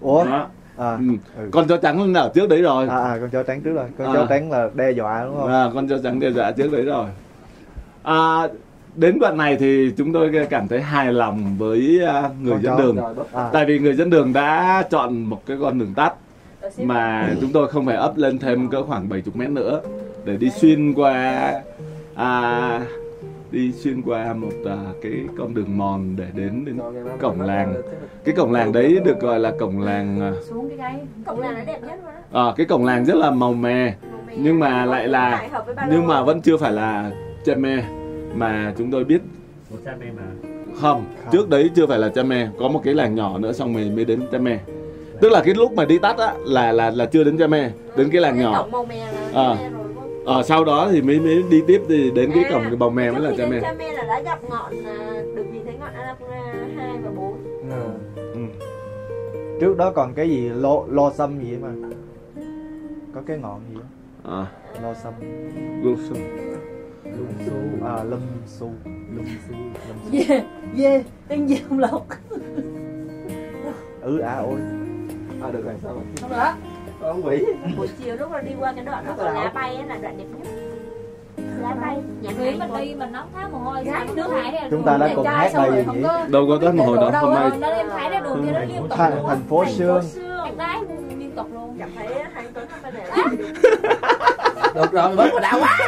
[0.00, 0.24] Ủa?
[0.24, 0.46] Đó.
[0.76, 0.98] à, Ừ.
[1.38, 1.48] ừ.
[1.52, 2.88] con chó trắng ở trước đấy rồi.
[2.88, 3.86] À, à con chó trắng trước rồi.
[3.98, 4.12] Con À.
[4.14, 5.48] chó trắng là đe dọa đúng không?
[5.48, 7.06] À, con chó trắng đe dọa trước đấy rồi.
[8.02, 8.48] À,
[8.98, 12.76] đến đoạn này thì chúng tôi cảm thấy hài lòng với à, người Con dẫn
[12.78, 12.96] đường.
[13.32, 16.14] à, tại vì người dẫn đường đã chọn một cái con đường tắt
[16.78, 19.80] mà chúng tôi không phải ấp lên thêm cỡ khoảng 70 mét nữa
[20.24, 21.52] để đi xuyên qua
[22.14, 22.80] à,
[23.50, 26.78] đi xuyên qua một à, cái con đường mòn để đến đến
[27.20, 27.74] cổng làng.
[28.24, 31.80] cái cổng làng đấy được gọi là cổng làng à, Xuống cái cổng làng đẹp
[31.82, 31.98] nhất
[32.32, 33.94] luôn à, cái cổng làng rất là màu mè
[34.38, 35.48] nhưng mà lại là
[35.90, 37.10] nhưng mà vẫn chưa phải là
[37.44, 37.97] Chame
[38.34, 39.20] mà chúng tôi biết
[39.70, 40.22] một cha mẹ mà
[40.80, 41.32] không, Không.
[41.32, 44.04] trước đấy chưa phải là Chame có một cái làng nhỏ nữa xong rồi mới
[44.04, 44.60] đến Chame
[45.20, 48.08] tức là cái lúc mà đi tắt á là là là chưa đến Chame đến
[48.12, 48.66] cái làng Cái nhỏ
[49.34, 49.56] À.
[49.60, 49.70] Cha
[50.26, 52.90] ở sau đó thì mới mới đi tiếp thì đến cái À, cổng cái bầu
[52.90, 55.74] mè mới là đến Chame Cha Me là đã gặp ngọn à, được nhìn thấy
[55.80, 57.32] ngọn Annapurna 2 và 4
[57.70, 57.76] ừ.
[58.34, 58.40] ừ.
[59.60, 61.68] trước đó còn cái gì lo lo xăm gì mà
[63.14, 63.86] có cái ngọn gì đó
[64.40, 64.46] à,
[64.82, 65.12] lo xăm
[65.82, 66.48] Wilson.
[67.16, 69.72] Lung su à lâm su lung su lung
[70.04, 70.42] su Dê
[70.76, 72.02] Dê Tên gì không lột
[74.02, 74.60] ứ à ôi.
[75.42, 76.36] À được rồi sao rồi Không được.
[77.00, 77.44] Con quỷ.
[77.76, 80.18] Buổi chiều lúc mà đi qua cái đoạn mà có lá bay ấy là đoạn
[80.18, 80.48] đẹp nhất.
[81.62, 81.96] Lá bay.
[82.38, 85.08] Hay mình đi mình nóng tháng mồ hôi Sáng nước hải đây Chúng ta đã
[85.16, 85.82] cùng hát đây gì?
[85.86, 88.44] không có đâu có tới một hồi đó hôm nay Nó em thấy ra đường
[88.46, 90.02] kia nó liên tục thành, luôn thành phố sương.
[90.56, 90.78] Đái
[91.18, 91.76] liên tục luôn.
[91.78, 93.04] Cảm thấy hai tuấn không phải để
[94.74, 95.78] được rồi bớt mà đã quá.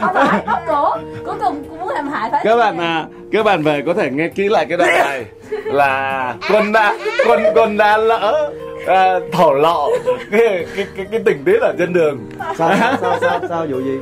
[0.00, 0.96] Không phải, ốc cổ.
[1.24, 4.10] Cuối cùng cũng muốn làm hại phải các bạn à các bạn về có thể
[4.10, 5.24] nghe kỹ lại cái đoạn này
[5.64, 6.94] là quân đã
[7.28, 8.50] quân quân đã lỡ
[8.86, 9.90] à, thổ lộ
[10.30, 12.18] cái, cái cái cái tình tiết ở trên đường.
[12.38, 13.98] Sao sao sao sao, sao vụ gì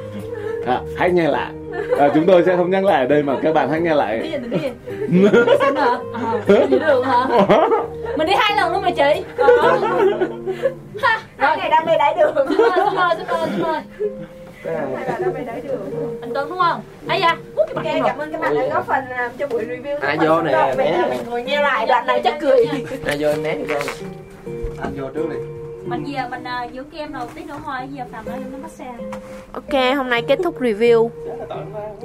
[0.67, 1.51] à, hãy nghe lại.
[1.99, 4.19] À, chúng tôi sẽ không nhắc lại ở đây mà các bạn hãy nghe lại.
[4.19, 4.59] Đi đi.
[5.61, 5.99] Xin hả?
[6.49, 7.27] Ờ, đi được hả?
[8.17, 9.23] Mình đi hai lần luôn mà chị.
[9.37, 9.79] Ờ.
[11.03, 12.35] Ha, Hai ngày đam mê đáy đường.
[12.49, 12.59] Xin
[12.97, 13.81] mời, xin mời, xin đường.
[16.21, 16.81] Anh Tuấn đúng không?
[17.09, 20.17] Ây da, Ok, cảm ơn các bạn đã góp phần làm cho buổi review À,
[20.21, 20.75] vô nè.
[20.77, 20.95] mình
[21.31, 22.67] ngồi nghe lại đoạn này chắc cười.
[23.05, 23.79] Ra vô em né đi vô
[24.83, 25.37] Anh vô trước đi
[25.85, 27.77] Mình giờ mình uh, giữ kem rồi tí nữa thôi.
[27.93, 29.05] Giờ phạm lên nó massage
[29.53, 31.11] Ok, hôm nay kết thúc review.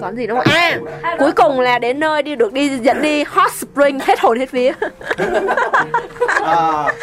[0.01, 0.37] Còn gì đâu.
[0.37, 0.79] À,
[1.19, 4.51] cuối cùng là đến nơi đi được đi dẫn đi hot spring hết hồn hết
[4.51, 4.71] vía.
[6.45, 6.93] À,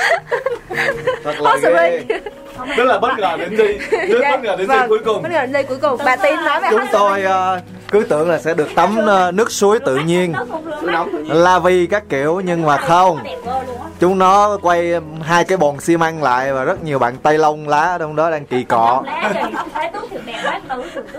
[1.25, 2.21] Hot spring.
[2.77, 5.23] Rất là bất ngờ đến giây rất bất ngờ đến giây Vâng, cuối cùng.
[5.23, 6.01] Bất ngờ đến giây cuối cùng.
[6.05, 7.61] Bà Tín nói về chúng hot tôi ờ,
[7.93, 10.33] cứ tưởng là sẽ được tắm ờ, nước suối tự nhiên.
[11.27, 13.19] la vi các kiểu nhưng mà không.
[14.01, 17.69] chúng nó quay hai cái bồn xi măng lại và rất nhiều bạn tây lông
[17.69, 19.03] lá ở trong đó đang kỳ cọ.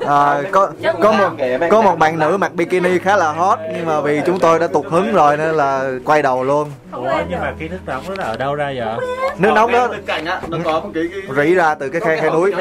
[0.07, 0.69] À, có
[1.01, 1.29] có một
[1.69, 4.67] có một bạn nữ mặc bikini khá là hot nhưng mà vì chúng tôi đã
[4.67, 6.71] tụt hứng rồi nên là quay đầu luôn.
[6.91, 9.07] Ủa nhưng mà cái nước nóng đó là ở đâu ra vậy?
[9.37, 12.17] nước nóng đó cạnh á nó có một cái cái rỉ ra từ cái khe
[12.21, 12.51] khe núi.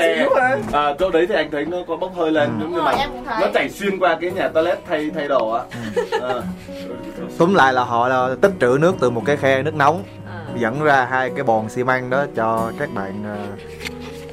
[0.72, 2.98] à, chỗ đấy thì anh thấy nó có bốc hơi lên giống như Rồi, là
[2.98, 3.36] em cũng thấy.
[3.40, 5.62] nó chảy xuyên qua cái nhà toilet thay thay đồ á.
[6.20, 6.34] À.
[7.38, 10.38] túm lại là họ là tích trữ nước từ một cái khe nước nóng À.
[10.56, 13.36] dẫn ra hai cái bồn xi măng đó cho các bạn ờ,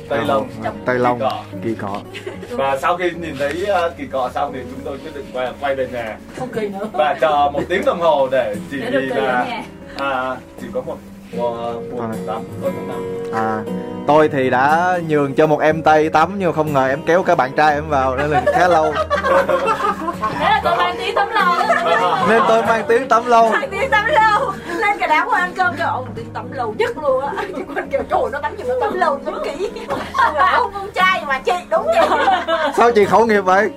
[0.09, 1.19] Tây Lông ờ, tây lông
[1.63, 2.01] Kỳ cọ.
[2.51, 5.51] và sau khi nhìn thấy uh, kỳ cọ xong thì chúng tôi quyết định quay
[5.61, 6.17] quay về nhà.
[6.39, 6.87] Không kỳ nữa.
[6.93, 9.63] Và chờ một tiếng đồng hồ để chỉ Để vì là
[9.97, 10.97] à, chỉ có một
[11.37, 12.41] tắm tắm
[13.33, 13.61] à
[14.07, 17.23] tôi thì đã nhường cho một em tây tắm nhưng mà không ngờ em kéo
[17.23, 18.93] cả bạn trai em vào nên là khá lâu.
[20.39, 21.57] Thế là tôi mang tí tấm lòng
[22.29, 25.87] nên tôi mang tiếng tắm lâu tiếng tắm lâu lên cả đám ăn cơm kêu
[25.87, 27.33] ông tiếng tắm lâu nhất luôn á.
[27.57, 29.69] Chứ con kêu trời nó tắm gì nó tắm lâu tắm kỹ
[30.51, 32.07] Ông con trai mà chị đúng vậy.
[32.77, 33.69] Sao chị khẩu nghiệp vậy?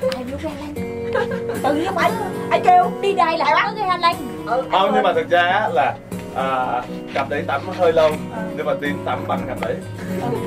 [0.00, 2.12] Lên Tự nhiên anh
[2.50, 5.94] Anh kêu đi đây là có cái hành lanh không nhưng mà thực ra là
[6.38, 6.82] à,
[7.14, 8.10] cặp đấy tắm hơi lâu
[8.56, 9.74] nhưng mà tín tắm bằng cặp đấy.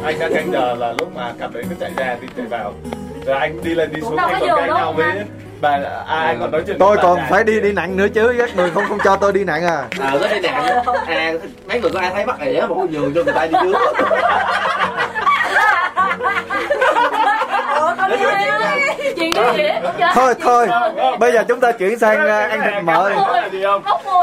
[0.04, 2.74] Anh đã canh giờ là lúc mà cặp đấy nó chạy ra thì chạy vào.
[3.26, 5.12] Rồi anh đi lên đi Cũng xuống anh còn cãi nhau với
[5.62, 5.70] bà
[6.08, 8.72] à, anh còn nói chuyện tôi còn phải đi đi nặng nữa chứ các người
[8.72, 9.84] không không cho tôi đi nặng à.
[10.00, 10.50] À có đây nè
[11.08, 11.34] À
[11.68, 13.54] mấy người có ai thấy bắt này á Một con nhường cho người ta đi
[13.64, 13.78] trước
[19.16, 19.64] Chuyện gì
[20.14, 20.68] thôi thôi.
[21.20, 23.16] Bây giờ chúng ta chuyển sang uh, ăn thịt mỡ đi.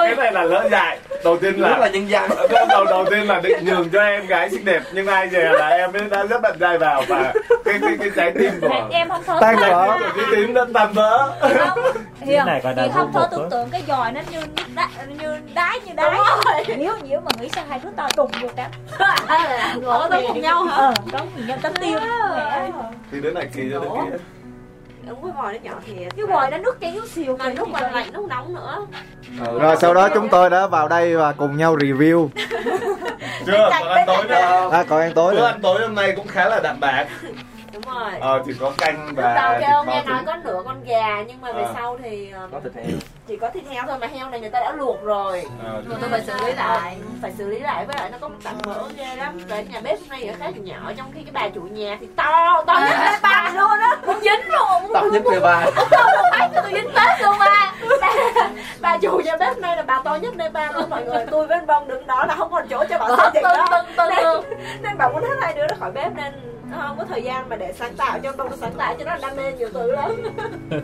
[0.02, 3.04] cái này là là lỡ dại đầu tiên là là nhân dân đầu, đầu đầu
[3.10, 6.24] tiên là định nhường cho em gái xinh đẹp nhưng ai về là em đã
[6.24, 7.32] rất bạn trai vào và
[7.64, 9.98] cái cái cái trái tim của Em không thớ Tan vỡ.
[10.00, 11.32] tim cái tím đã tan vỡ.
[12.20, 14.40] Hiền này Hiền đang không bụng tưởng tượng cái giòi nó như
[14.74, 14.88] đá,
[15.18, 16.18] như đái như đái
[16.76, 18.70] Nếu nếu mà nghĩ sao hai đứa tao đùng vô cắm
[19.86, 20.76] Ủa tôi cùng nhau hả?
[20.76, 21.98] Ờ có nhìn nhân tấm tiêu.
[22.36, 22.70] Mẹ
[23.12, 24.16] thì đứa này kỳ đứa kia
[25.09, 27.92] đúng cái vòi nó nhỏ thiệt Cái vòi nó nước chảy xìu mà lúc còn
[27.92, 28.87] lạnh lúc nóng nữa.
[29.61, 32.28] Rồi sau đó chúng tôi đã vào đây và cùng nhau review.
[33.46, 34.68] Chưa còn ăn tối nữa.
[34.72, 35.46] à còn ăn tối bữa nữa.
[35.46, 37.07] ăn tối hôm nay cũng khá là đạm bạc.
[37.72, 38.12] Đúng rồi.
[38.20, 41.52] Ờ chỉ có canh và đầu kêu nghe nói có nửa con gà nhưng mà
[41.52, 41.70] về À.
[41.74, 42.85] sau thì ờ, Có thịt heo.
[43.26, 45.44] chỉ có thịt heo thôi mà heo này người ta đã luộc rồi.
[45.87, 46.96] Mà tôi phải xử lý lại.
[47.22, 49.38] Phải xử lý lại với lại nó có một tặng mỡ ghê lắm.
[49.48, 51.96] Và nhà bếp hôm nay ở khá là nhỏ trong khi cái bà chủ nhà
[52.00, 55.66] thì to to nhất cái ba luôn á Muốn dính luôn Tập nhất về ba.
[56.32, 57.72] Thấy cho tôi dính tết luôn ba.
[58.00, 58.11] Bà,
[58.80, 61.26] bà chủ nhà bếp này là bà to nhất nơi ba luôn mọi người.
[61.30, 63.58] Tôi với anh bông đứng đó là không còn chỗ cho bà xây dựng Tưng
[63.58, 66.32] đó tưng tưng nên, tưng nên bà muốn hết hai đứa ra khỏi bếp nên
[66.70, 69.04] nó không có thời gian mà để sáng tạo cho bông nó sáng tạo cho
[69.04, 70.22] nó đam mê nhiều thứ lắm.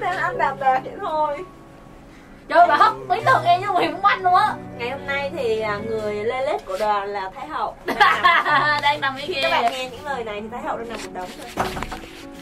[0.00, 1.44] Nên ăn đạm bạc vậy thôi
[2.48, 4.54] Trời bà hấp tí tượng em như Huyền Mông Anh luôn á.
[4.78, 7.76] Ngày hôm nay thì à, người lê lết của đoàn là thái hậu.
[8.82, 10.98] Đang nằm bên kia các bạn nghe những lời này thì thái hậu đang nằm
[11.04, 11.66] một đống thôi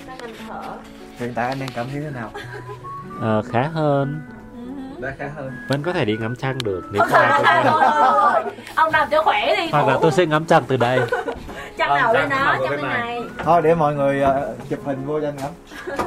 [0.07, 0.63] đang nằm thở.
[1.19, 2.31] Hiện tại anh đang cảm thấy thế nào?
[3.21, 4.23] Ờ, khá hơn
[5.03, 8.43] Đã khá hơn vẫn có thể đi ngắm trăng được nếu có ai có
[8.75, 11.01] Ông nằm cho khỏe đi hoặc là tôi sẽ ngắm trăng từ đây
[11.79, 13.01] Ờ, nào lên trong lên bên này.
[13.01, 15.51] này thôi để mọi người ờ, chụp hình vô cho anh ngắm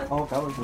[0.09, 0.63] ô cảm ơn chị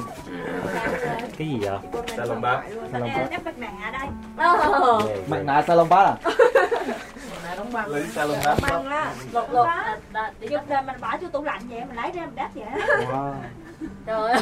[1.37, 1.77] cái gì vậy
[2.17, 2.61] Salon bát.
[2.91, 3.09] Salon.
[3.31, 6.15] Đắp mặt nạ đây Ờ, mặt nạ salon bát à
[7.87, 9.67] lấy salon bát băng á Lột lột
[10.39, 12.65] Để giúp ra mình bỏ vô tủ lạnh vậy Mình lấy ra mình đắp vậy
[13.11, 13.33] wow.
[14.05, 14.41] Trời ơi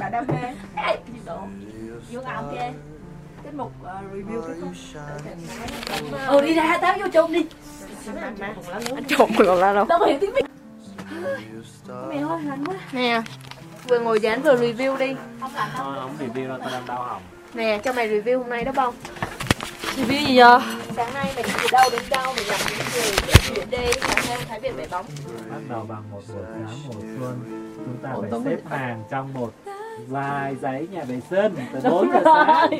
[0.00, 0.54] bà đam mê
[2.10, 2.72] Vô ẩm ghê
[3.42, 4.72] tiết mục ờ, review cái khúc.
[6.28, 7.46] Ừ đi ra táo vô chung đi.
[8.94, 9.84] Ăn trộm còn là đâu?
[9.84, 10.44] Đâu có hiểu tiếng Việt.
[12.08, 12.74] Mẹ ơi lạnh quá.
[12.92, 13.22] Nè
[13.88, 15.14] vừa ngồi dán vừa review đi.
[15.40, 15.84] Không lạnh đâu?
[15.84, 17.22] Thôi không review đâu tao đang đau họng.
[17.54, 18.94] Nè cho mày review hôm nay đó bông.
[19.96, 20.60] Review gì vậy?
[20.96, 23.12] sáng nay mình từ đâu đến đâu mình gặp những người
[23.46, 23.86] chuyện đi.
[24.00, 25.06] Và theo Thái Việt về bóng.
[25.50, 27.40] Bắt đầu bằng một buổi sáng mùa xuân.
[27.76, 29.52] Chúng ta phải xếp hàng trong một
[30.08, 32.70] vài giấy nhà vệ sinh từ 4 giờ sáng.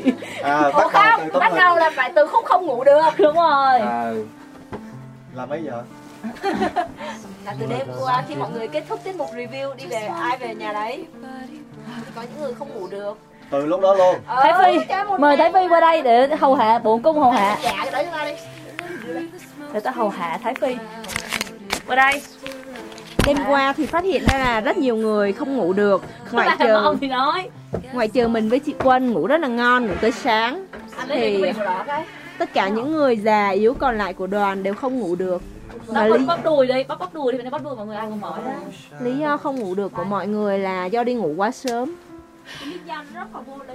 [0.43, 3.37] À, Ủa bắt đầu từ bắt đầu là phải từ khúc không ngủ được đúng
[3.37, 3.81] rồi.
[3.81, 4.13] À,
[5.35, 5.83] là mấy giờ?
[7.45, 10.39] Là từ đêm qua khi mọi người kết thúc tiết mục review đi về ai
[10.39, 11.07] về nhà đấy?
[12.15, 13.19] Có những người không ngủ được.
[13.51, 14.17] Từ lúc đó luôn.
[14.27, 15.37] Ờ, Thái Phi mời.
[15.37, 17.59] Thái Phi qua đây để hầu hạ bổn cung hầu hạ.
[17.63, 17.85] Dạ
[19.73, 20.77] để ta hầu hạ Thái Phi.
[21.87, 22.23] Qua đây
[23.27, 26.03] Đêm qua thì phát hiện ra là rất nhiều người không ngủ được.
[26.33, 27.49] Ngoại trừ ông thì nói.
[27.93, 30.67] ngoại trừ mình với chị Quân ngủ rất là ngon, ngủ tới sáng.
[30.97, 31.45] Anh Thì
[32.39, 35.43] tất cả những người già yếu còn lại của đoàn đều không ngủ được.
[35.95, 38.11] Bắp, lý, bắp đùi đi bắp bắp đùi đi mình bắp đùi mọi người ăn
[38.11, 38.53] còn mỏi đó
[39.01, 41.95] lý do không ngủ được của mọi người là do đi ngủ quá sớm.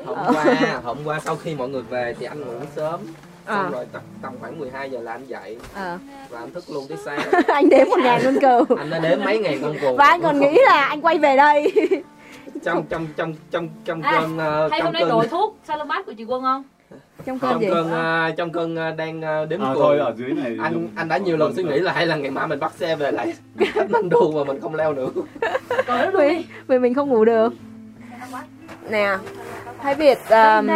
[0.06, 3.00] Hôm qua hôm qua sau khi mọi người về thì anh ngủ sớm
[3.46, 3.56] À.
[3.64, 5.58] xong rồi tầm, tầm khoảng 12 giờ là anh dậy.
[5.76, 5.98] Ờ.
[6.30, 9.20] và anh thức luôn tới sáng Anh đếm một ngàn con cừu anh đã đếm
[9.26, 9.96] mấy ngàn con cừu.
[9.96, 11.72] Và anh còn nghĩ là anh quay về đây.
[12.64, 15.58] Trong trong trong trong trong À, cơn ờ, hay hôm trong nay cơn đổi thuốc
[15.68, 16.64] Salamat của chị Quân không?
[17.26, 17.68] Trong cơn trong gì?
[17.70, 19.82] cơn ờ, trong cơn ờ, đang ờ, đếm à, cừu.
[19.84, 22.16] thôi ở dưới này anh dùng- anh đã nhiều lần suy nghĩ là hay là
[22.16, 23.34] ngày mai mình bắt xe về lại
[23.90, 25.10] mình đu mà mình không leo nữa
[26.14, 27.54] Vì, vì mình không ngủ được.
[28.90, 29.18] Nè
[29.82, 30.68] Thái Việt um,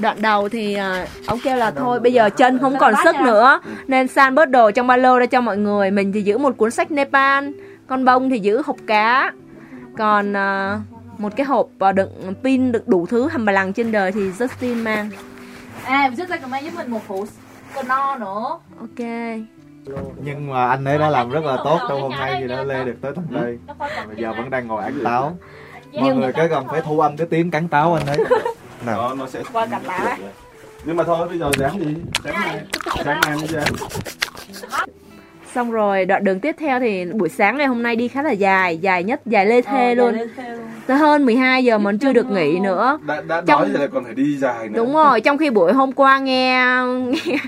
[0.00, 3.60] Đoạn đầu thì à, ông kêu là thôi bây giờ chân không còn sức nữa
[3.86, 5.90] Nên san bớt đồ trong ba lô ra cho mọi người.
[5.90, 7.48] Mình thì giữ một cuốn sách Nepal
[7.86, 9.32] Con bông thì giữ hộp cá.
[9.98, 10.80] Còn à,
[11.18, 14.20] một cái hộp à, đựng pin đựng đủ thứ hầm bà lằng trên đời thì
[14.30, 15.10] Justin mang.
[15.84, 17.26] À là comment giúp mình một phụ
[17.74, 18.58] còn no nữa.
[18.80, 19.06] Ok.
[20.24, 22.84] Nhưng mà anh ấy đã làm rất là tốt trong hôm nay vì đã lê
[22.84, 23.58] được tới tận đây.
[23.78, 25.22] Coi còn bây giờ vẫn đang ngồi ăn táo.
[25.92, 28.18] Mọi Nhưng- người cái cần phải thu âm cái tiếng cắn táo anh ấy
[28.86, 28.96] nào.
[28.96, 30.16] Đó nó sẽ Qua cặp lá.
[30.84, 31.94] nhưng mà thôi bây giờ dám đi.
[32.24, 32.60] Sáng nay
[33.04, 33.64] sáng nay mới dám
[35.54, 38.30] Xong rồi đoạn đường tiếp theo thì buổi sáng ngày hôm nay đi khá là
[38.30, 40.14] dài Dài nhất, dài lê thê luôn
[40.88, 42.98] Tới hơn 12 giờ mà chưa được nghỉ nữa.
[43.06, 44.76] đã đã Trong- nói rồi là còn phải đi dài nữa.
[44.76, 47.38] Đúng rồi, trong khi buổi hôm qua nghe nghe,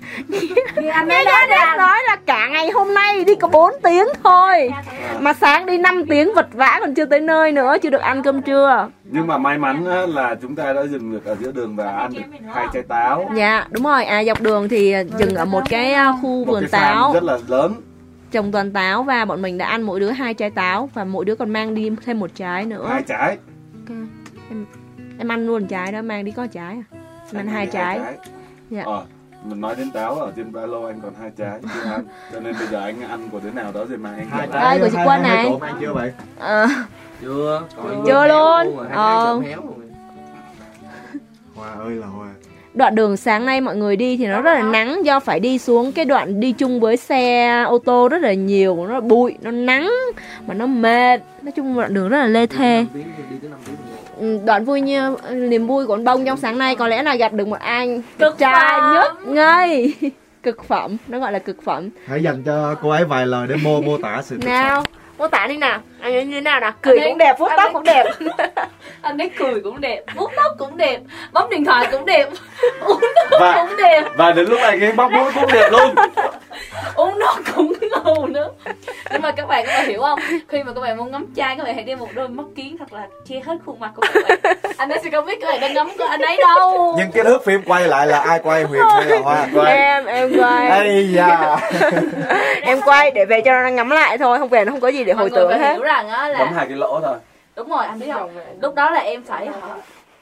[0.92, 4.06] anh nghe ấy Giá Đét nói là cả ngày hôm nay đi có 4 tiếng
[4.24, 4.70] thôi.
[5.20, 8.22] Mà sáng đi 5 tiếng vật vã còn chưa tới nơi nữa, chưa được ăn
[8.22, 8.88] cơm trưa.
[9.04, 11.90] Nhưng mà may mắn á, là chúng ta đã dừng được ở giữa đường và
[11.90, 12.22] ăn được
[12.54, 13.30] hai trái táo.
[13.36, 16.68] Dạ, đúng rồi, à dọc đường thì dừng ở một cái à, khu một vườn
[16.68, 17.12] táo.
[17.14, 17.74] rất là lớn
[18.30, 21.24] Trồng toàn táo và bọn mình đã ăn mỗi đứa hai trái táo Và mỗi
[21.24, 23.38] đứa còn mang đi thêm một trái nữa hai trái
[23.88, 23.96] Ok.
[24.50, 24.66] Em,
[25.18, 26.96] em ăn luôn trái đó, mang đi có trái à
[27.32, 28.00] Em ăn hai trái
[28.70, 28.82] Dạ.
[28.86, 29.04] ờ
[29.44, 32.40] mình nói đến táo ở trên ba lô anh còn hai trái chưa ăn cho
[32.40, 34.46] nên bây giờ anh ăn của đứa nào đó rồi mà anh hai.
[34.46, 35.46] Đây, của chị Quân này.
[35.50, 36.66] cụm ăn chưa vậy Ờ,
[37.20, 38.78] chưa còn Chưa luôn.
[38.88, 39.40] hai Ờ.
[39.44, 39.54] trái
[41.54, 42.28] hoa ơi là hoa
[42.74, 45.58] Đoạn đường sáng nay mọi người đi thì nó rất là nắng do phải đi
[45.58, 49.50] xuống cái đoạn đi chung với xe ô tô rất là nhiều, nó bụi, nó
[49.50, 49.90] nắng
[50.46, 51.20] mà nó mệt.
[51.42, 52.86] Nói chung đoạn đường rất là lê thê.
[54.20, 57.16] Ừ, Đoạn vui như niềm vui của con bông trong sáng nay có lẽ là
[57.16, 59.94] gặp được một anh Cực trai nhất ngây.
[60.42, 61.88] Cực phẩm, nó gọi là cực phẩm.
[62.06, 64.84] hãy dành cho cô ấy vài lời để mô mô tả sự Nào,
[65.20, 65.78] mô tả đi nào.
[66.00, 66.72] Anh ấy như thế nào nào?
[66.82, 68.04] Cười Anh ấy- cũng đẹp, vuốt tóc ấy- cũng đẹp.
[69.02, 71.00] anh ấy cười cũng đẹp vuốt tóc cũng đẹp
[71.32, 72.28] bấm điện thoại cũng đẹp.
[72.84, 74.02] Uống nước Và- cũng đẹp.
[74.16, 75.94] và đến lúc anh ấy bóc mũi cũng đẹp luôn.
[76.94, 78.48] Uống nước cũng ngầu nữa.
[79.12, 80.18] Nhưng mà các bạn các bạn hiểu không?
[80.48, 82.76] Khi mà các bạn muốn ngắm trai các bạn hãy đeo một đôi mắt kiến
[82.78, 84.56] thật là che hết khuôn mặt của các bạn.
[84.76, 86.94] Anh ấy sẽ không biết các bạn đang ngắm của anh ấy đâu.
[86.98, 88.62] Nhưng cái thước phim quay lại là ai quay?
[88.64, 90.68] Huyền hay là hoa Em, em quay.
[90.68, 91.58] ây da.
[92.62, 95.04] Em quay để về cho nó ngắm lại thôi không về nó không có gì
[95.04, 97.00] để mọi hồi người tưởng phải hết hiểu rằng á bấm là hai cái lỗ
[97.04, 97.16] thôi.
[97.56, 98.30] Đúng rồi anh biết không?
[98.62, 99.48] lúc đó là em phải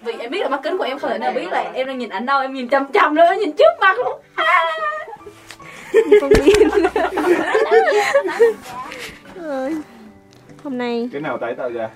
[0.01, 1.99] vì em biết là mắt kính của em không thể nào biết là em đang
[1.99, 4.21] nhìn ảnh đâu em nhìn chăm chăm nữa nhìn trước mặt luôn.
[6.21, 6.69] Không biết
[9.43, 9.77] Ơi,
[10.65, 11.89] hôm nay cái nào tái tạo ra?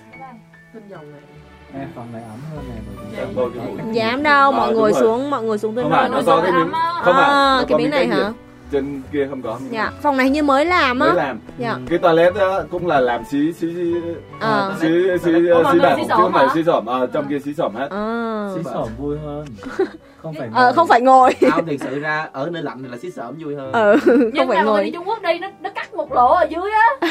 [1.73, 2.21] Em phòng này.
[2.29, 6.51] Ấm hơn này dám đâu mọi người xuống mọi người xuống nơi phải nó cái
[6.51, 7.01] miếng á.
[7.03, 8.31] không phải À, cái miếng này hả?
[8.73, 9.57] Trên kia không có.
[9.71, 11.39] Dạ phòng này như mới làm mới á làm.
[11.57, 11.75] Dạ.
[11.89, 13.93] Cái toilet đó cũng là làm xí xí xí
[14.39, 14.73] Ờ.
[14.81, 16.51] xí xí xí người bạc xí chứ không phải hả?
[16.55, 17.87] xí xỏm ờ trong kia xí xỏm hết.
[17.89, 18.51] Ờ.
[18.55, 19.45] Xí xỏm vui hơn.
[20.23, 20.73] Không phải ờ ngồi.
[20.73, 21.33] không phải ngồi.
[21.51, 23.71] Không, thiệt sự ra ở nơi lạnh thì là xí sởm vui hơn.
[23.71, 26.11] Ờ không nhưng phải mà người đi ngồi Trung Quốc đi nó nó cắt một
[26.13, 27.09] lỗ ở dưới á.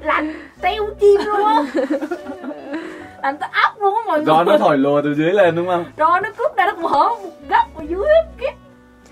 [0.00, 1.62] Lạnh teo chim luôn á.
[3.22, 4.26] Lạnh tới ốc luôn á mọi người.
[4.26, 5.84] gió nó thổi lùa từ dưới lên đúng không?
[5.96, 7.84] Rồi nó cướp ra nó mở một góc á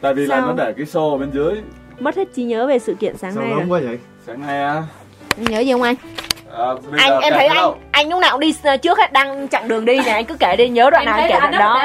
[0.06, 0.46] tại vì là Sao?
[0.46, 1.54] nó để cái xô ở bên dưới.
[2.00, 3.98] Mất hết trí nhớ về sự kiện sáng sao nay rồi quá vậy?
[4.26, 4.82] Sáng nay á.
[5.36, 5.94] Anh nhớ gì không anh?
[6.58, 7.76] À, bây anh giờ em thấy anh đâu?
[7.90, 10.56] anh lúc nào cũng đi trước hết đăng chặng đường đi này anh cứ kể
[10.56, 11.82] đi nhớ đoạn nào anh kể đoạn là đó.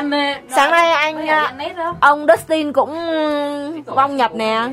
[0.55, 1.95] sáng nay anh à, đó.
[1.99, 2.95] ông Dustin cũng
[3.85, 4.67] vong nhập nè.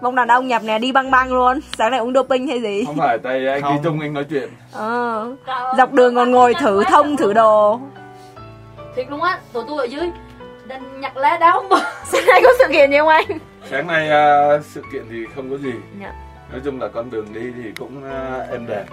[0.00, 1.60] Vong đàn ông nhập nè đi băng băng luôn.
[1.78, 2.84] Sáng nay uống doping hay gì?
[2.86, 3.72] Không phải tại anh Không.
[3.76, 4.48] ghi chung anh nói chuyện.
[4.72, 5.26] Ờ.
[5.76, 7.80] Dọc đường còn ngồi thử thông thử đồ.
[8.96, 10.10] Thiệt luôn á tụi tôi ở dưới
[10.66, 11.68] đang nhặt lá đá không
[12.04, 13.24] sáng nay có sự kiện gì không anh
[13.70, 16.12] sáng nay à, sự kiện thì không có gì Dạ.
[16.52, 18.84] nói chung là con đường đi thì cũng à, êm đẹp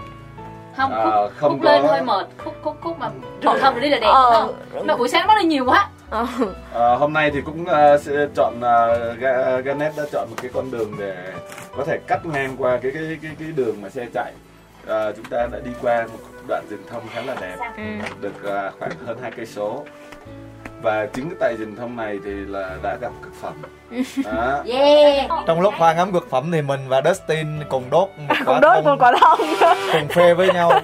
[0.78, 3.10] không À, khúc, không khúc lên có- hơi mệt khúc khúc khúc mà
[3.46, 4.32] còn không đi là đẹp Ờ.
[4.48, 6.26] đúng không mà buổi sáng nó đi nhiều quá ờ.
[6.74, 9.20] À, hôm nay thì cũng à, sẽ chọn uh,
[9.66, 11.16] Ganet đã chọn một cái con đường để
[11.78, 14.32] có thể cắt ngang qua cái cái cái cái đường mà xe chạy.
[14.88, 17.84] À, chúng ta đã đi qua một đoạn rừng thông khá là đẹp, Ừ.
[18.22, 19.86] được à, khoảng hơn hai cây số.
[20.82, 23.54] Và chính cái tại rừng thông này thì là đã gặp cực phẩm.
[24.26, 24.64] Đó.
[24.66, 28.46] yeah trong lúc hoa ngắm cực phẩm thì mình và Dustin cùng đốt một quả
[28.46, 29.40] cũng đốt thông một quả thông
[29.94, 30.72] cùng phê với nhau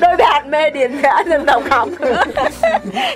[0.00, 1.88] đôi bạn mê điện gã dân tộc học.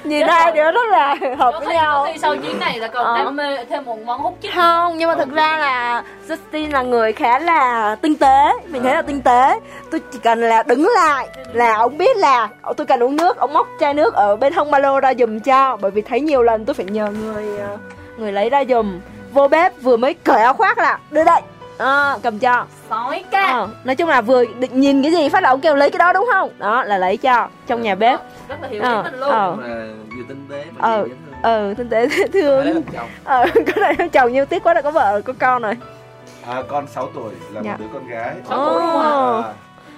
[0.04, 2.06] Nhìn hai đứa rất là hợp với nhau.
[2.22, 3.18] sau chuyến này là còn Ờ.
[3.18, 6.82] đam mê thêm một món hút chích không nhưng mà thực ra là Justin là
[6.82, 8.52] người khá là tinh tế.
[8.66, 9.60] Mình thấy là tinh tế.
[9.90, 13.52] Tôi chỉ cần là đứng lại là ông biết là tôi cần uống nước ông
[13.52, 15.76] móc chai nước ở bên hông ba lô ra giùm cho.
[15.80, 17.76] Bởi vì thấy nhiều lần tôi phải nhờ người ờ,
[18.16, 19.00] người lấy ra giùm.
[19.32, 21.40] Vô bếp vừa mới cởi áo khoác là đưa đây
[21.78, 25.42] à, cầm cho sói ca Ờ, nói chung là vừa định nhìn cái gì phát
[25.42, 28.20] là ông kêu lấy cái đó đúng không đó là lấy cho trong nhà bếp
[28.48, 29.54] rất là hiểu Ờ, ý mình luôn ờ.
[29.58, 29.64] mà
[30.16, 31.06] vừa tinh tế mà Ờ.
[31.42, 34.90] ừ tinh tế dễ thương chồng ờ cái này chồng nhiêu tiếc quá là có
[34.90, 35.74] vợ có con rồi
[36.48, 37.70] À, con 6 tuổi là Dạ.
[37.72, 38.34] một đứa con gái.
[38.48, 39.10] Sáu tuổi luôn hả?
[39.10, 39.40] Ồ.
[39.42, 39.52] À,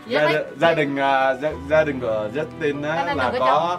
[0.07, 3.79] Dạ, gia, gia đình à, gia, gia đình của Justin á, là có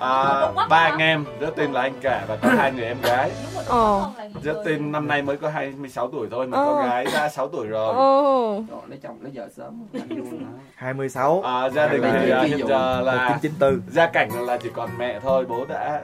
[0.00, 3.30] à, ba anh em Justin là anh cả và có hai người em gái
[3.68, 4.06] Ồ.
[4.44, 6.64] Justin năm nay mới có 26 tuổi thôi mà Ờ.
[6.64, 10.38] con gái đã 6 tuổi rồi ồ Trời, lấy chồng lấy vợ sớm anh vui
[10.40, 10.58] lắm.
[10.74, 14.90] 26 à, gia đình thì à, hiện giờ là 1994 gia cảnh là chỉ còn
[14.98, 16.00] mẹ thôi bố đã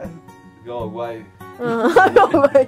[0.64, 1.20] go away
[1.59, 1.88] Ờ,
[2.32, 2.66] rồi.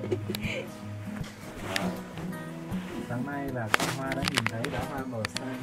[3.27, 5.55] Sáng nay là con hoa đã nhìn thấy đóa hoa màu xanh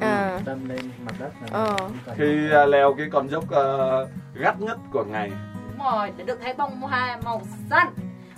[0.00, 0.38] À.
[0.44, 1.76] đâm lên mặt đất là Ờ.
[2.16, 3.62] khi à, leo cái con dốc à,
[4.34, 5.30] gắt nhất của ngày.
[5.78, 7.88] Đúng rồi để được thấy bông hoa màu xanh.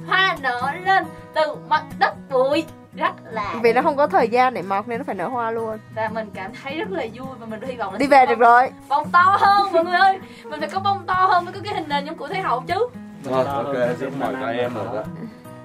[0.07, 1.05] Hoa nở lên
[1.35, 2.65] từ mặt đất bụi
[2.97, 5.51] rất là vì nó không có thời gian để mọc nên nó phải nở hoa
[5.51, 5.79] luôn.
[5.95, 8.35] Và mình cảm thấy rất là vui và mình hy vọng là đi về có
[8.35, 8.71] được rồi.
[8.89, 10.19] bông to hơn mọi người ơi.
[10.45, 12.61] Mình phải có bông to hơn mới có cái hình nền giống của thế hậu
[12.61, 12.87] chứ.
[13.25, 15.03] Rồi ok giúp mỏi tay em rồi đó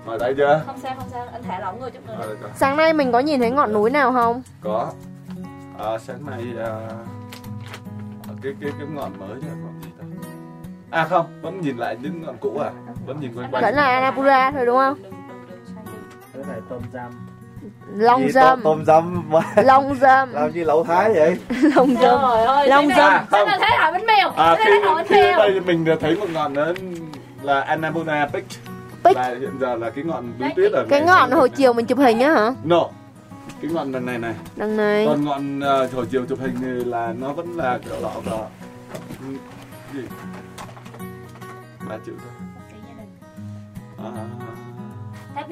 [0.06, 0.62] mỏi tay chưa?
[0.66, 1.26] Không sao không sao.
[1.34, 2.50] Anh thả lỏng người chút nữa rồi.
[2.56, 4.42] sáng nay mình có nhìn thấy ngọn núi nào không?
[4.64, 4.92] Có.
[5.80, 6.70] À, sáng nay à,
[8.44, 10.04] cái cái cái ngọn mới là ngọn gì ta?
[10.92, 12.72] À không vẫn nhìn lại những ngọn cũ à?
[13.06, 13.64] Vẫn nhìn quanh quanh.
[13.64, 14.98] Vẫn là Annapurna thôi đúng không?
[16.34, 17.12] Cái này tôm giam.
[17.94, 19.32] Long Gì, dâm tôm, tôm dâm
[19.66, 21.38] long dâm làm gì lẩu thái vậy?
[21.76, 23.14] Long dâm Trời ơi, Long dâm.
[23.32, 24.30] cái này thế hậu bánh mèo.
[24.30, 25.38] À cái khi khi mèo.
[25.38, 26.74] đây mình thấy một ngọn nữa
[27.42, 28.44] là Annapurna Peak
[29.16, 29.18] Peak.
[29.18, 31.56] là hiện giờ là cái ngọn núi tuyết ở cái ngọn hồi này.
[31.58, 32.54] chiều mình chụp hình á hả?
[32.64, 32.90] No
[33.62, 34.36] cái ngọn đằng này này.
[34.56, 35.06] Đằng này.
[35.06, 38.38] Còn ngọn à, hồi chiều chụp hình thì là nó vẫn là kiểu lọ cờ
[39.94, 40.02] gì?
[41.90, 42.32] Ba chữ thôi.
[44.16, 45.46] À,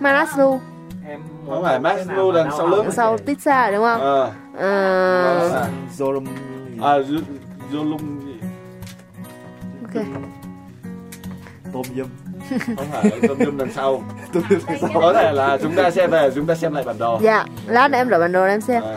[0.00, 0.60] Manaslu
[1.06, 2.90] em không phải Maslow đằng sau lưng.
[2.90, 4.00] sau tít xa đúng không?
[4.00, 4.32] Ờ.
[4.56, 5.68] Ờ, à,
[6.82, 6.98] à
[7.72, 8.40] du lung gì?
[9.82, 10.04] Ok.
[11.72, 12.23] Tôm dâm
[12.76, 14.02] không phải tôm dum đằng sau.
[14.94, 17.18] Có thể là chúng ta xem về chúng ta xem lại bản đồ.
[17.22, 18.82] Dạ lát nữa em đổi bản đồ em xem.
[18.82, 18.96] À,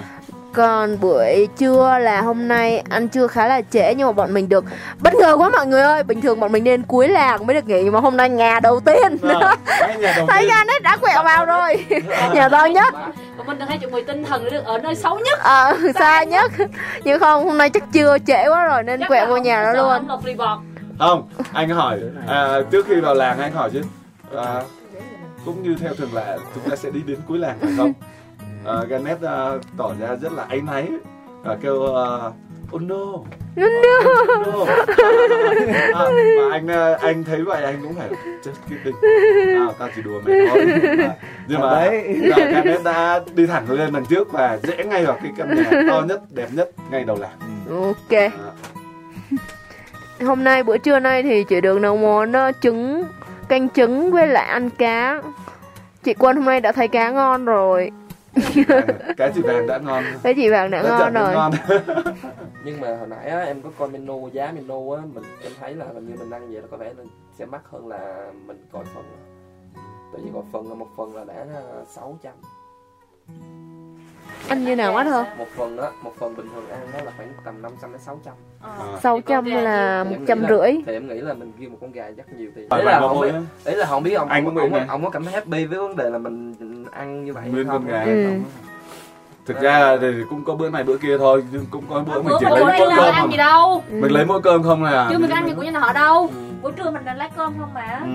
[0.53, 4.49] còn buổi trưa là hôm nay ăn trưa khá là trễ nhưng mà bọn mình
[4.49, 4.65] được
[4.99, 6.03] bất ngờ quá mọi người ơi.
[6.03, 8.59] Bình thường bọn mình nên cuối làng mới được nghỉ nhưng mà hôm nay nhà
[8.59, 9.17] đầu tiên.
[9.41, 10.49] À, cái nhà đầu thấy tiên.
[10.49, 11.85] nhà nét đã quẹo vào rồi.
[12.33, 12.93] Nhà to nhất.
[13.37, 15.39] Và mình đang hay chuẩn bị tinh thần được ở nơi xấu nhất.
[15.39, 16.51] Ờ xa nhất.
[17.03, 19.73] Nhưng không hôm nay chắc chưa trễ quá rồi nên Chắc quẹo vô nhà đó
[19.73, 20.07] luôn.
[20.37, 20.59] Lộc.
[20.99, 23.81] Không anh hỏi à, trước khi vào làng anh hỏi chứ
[24.35, 24.61] à,
[25.45, 27.93] cũng như theo thường lệ chúng ta sẽ đi đến cuối làng phải không?
[28.65, 30.87] À, Ganet à, tỏ ra rất là áy náy
[31.43, 32.33] và kêu uh,
[32.75, 33.25] oh no oh
[34.45, 34.65] no.
[35.93, 36.05] À,
[36.37, 38.09] và anh à, anh thấy vậy anh cũng phải
[38.43, 38.95] just kidding.
[39.55, 40.65] À, tao chỉ đùa mày thôi.
[40.99, 41.15] À,
[41.47, 42.03] nhưng mà Đấy.
[42.13, 45.81] là Ganet đã đi thẳng lên đằng trước và rẽ ngay vào cái căn nhà
[45.89, 47.39] to nhất đẹp nhất ngay đầu làng.
[47.69, 48.19] Ok.
[48.19, 48.29] À,
[50.25, 53.03] hôm nay bữa trưa nay thì chị được nấu món ờ, trứng
[53.47, 55.21] canh trứng với lại ăn cá.
[56.03, 57.91] Chị quân hôm nay đã thấy cá ngon rồi.
[59.17, 60.03] Cá chị vàng đã ngon.
[60.23, 61.33] Cá chị vàng đã, đã ngon rồi.
[61.33, 61.51] ngon.
[62.65, 65.75] nhưng mà hồi nãy á, em có coi menu giá menu á mình em thấy
[65.75, 67.03] là hình như mình ăn vậy là có vẻ là
[67.37, 69.03] sẽ mắc hơn là mình coi phần.
[70.13, 72.33] Tại vì coi phần là một phần là đã ờ, 600
[74.49, 77.11] anh như nào hết hơn một phần á một phần bình thường ăn nó là
[77.17, 78.33] khoảng tầm 500 đến 600
[79.01, 79.55] sáu trăm ờ.
[79.55, 79.61] Ờ.
[79.61, 80.71] là một trăm rưỡi.
[80.85, 82.67] thì em nghĩ là mình kêu một con gà rất nhiều tiền.
[82.69, 83.33] Ờ, đấy là không biết
[83.65, 86.09] đấy là không biết ông ông, ông, ông có cảm thấy happy với vấn đề
[86.09, 86.53] là mình
[86.91, 87.65] ăn như vậy hay ừ.
[87.67, 88.43] không?
[89.45, 92.21] thực ra thì cũng có bữa này bữa kia thôi nhưng cũng có bữa, bữa
[92.21, 93.31] mình chỉ lấy mỗi cơm không?
[93.31, 93.83] gì đâu?
[93.91, 93.95] Ừ.
[94.01, 96.29] mình lấy mỗi cơm không là chứ mình ăn gì của nhà họ đâu.
[96.33, 96.39] Ừ.
[96.61, 98.01] bữa trưa mình là lấy cơm không mà.
[98.03, 98.07] Ừ.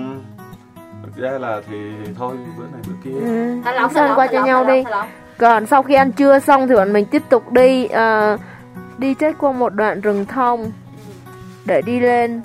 [1.03, 3.19] thực ra là thì thôi bữa này bữa kia.
[3.19, 3.61] Ừ.
[3.65, 4.83] Thả lỏng, qua cho nhau đi
[5.37, 8.37] còn sau khi ăn trưa xong thì bọn mình tiếp tục đi ờ,
[8.97, 10.71] đi trách qua một đoạn rừng thông
[11.65, 12.41] để đi lên.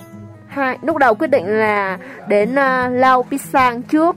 [0.49, 4.17] Hai lúc đầu quyết định là đến uh, lau pisang trước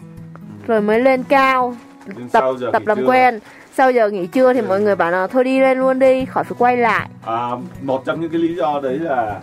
[0.68, 2.44] rồi mới lên cao nhưng tập
[2.74, 3.40] tập làm quen.
[3.74, 6.44] Sau giờ nghỉ trưa thì mọi người bảo là thôi đi lên luôn đi khỏi
[6.44, 7.10] phải quay lại.
[7.26, 7.50] À,
[7.82, 9.40] một trong những cái lý do đấy là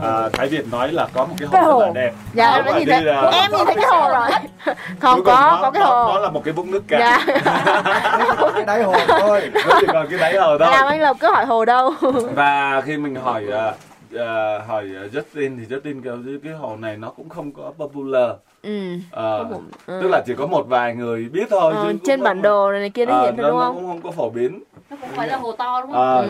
[0.00, 1.80] à, Thái Việt nói là có một cái hồ Cái rất hồ.
[1.80, 2.12] là đẹp.
[2.34, 4.28] Dạ em đã nhìn thấy là- em nhìn thấy cái hồ rồi.
[5.00, 6.12] Không có nó- có cái nó- hồ.
[6.14, 7.24] nó là một cái vũng nước cạn dạ.
[8.54, 10.68] Cái đáy hồ thôi nó chỉ còn cái đáy hồ thôi.
[10.70, 11.90] Làm anh lộc cứ hỏi hồ đâu.
[12.34, 13.72] Và khi mình hỏi à,
[14.18, 18.30] à, hỏi Justin thì Justin kêu cái hồ này nó cũng không có popular.
[18.62, 18.80] Ừ.
[19.12, 19.98] Không, ừ.
[20.02, 22.90] tức là chỉ có một vài người biết thôi Ờ, trên bản đồ này, này
[22.90, 23.74] kia nó Ờ, hiện nó, rồi đúng nó không?
[23.76, 24.62] cũng không có phổ biến.
[24.90, 26.00] Nó cũng phải là hồ to đúng không?
[26.02, 26.28] Ờ, ừ.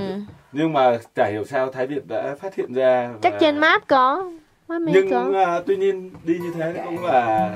[0.53, 3.87] Nhưng mà chả hiểu sao Thái Việt đã phát hiện ra chắc và- trên map
[3.89, 4.31] có.
[4.81, 5.31] Nhưng có.
[5.47, 7.51] à, tuy nhiên đi như thế cũng là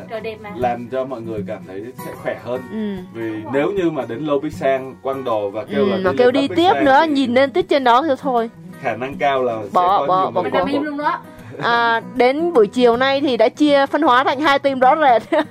[0.57, 2.61] làm cho mọi người cảm thấy sẽ khỏe hơn.
[2.72, 2.97] Ừ.
[3.14, 6.03] vì nếu như mà đến Lô Bích Sang quăng đồ và kêu Ừ, là mà
[6.03, 8.51] lên kêu đi tiếp Sang nữa thì nhìn lên tích trên đó thì thôi.
[8.82, 10.82] khả năng cao là sẽ Bỏ- có bỏ- nhiều bỏ bỏ cuộc.
[10.82, 11.18] luôn đó.
[11.62, 15.22] À, đến buổi chiều nay thì đã chia phân hóa thành hai team rõ rệt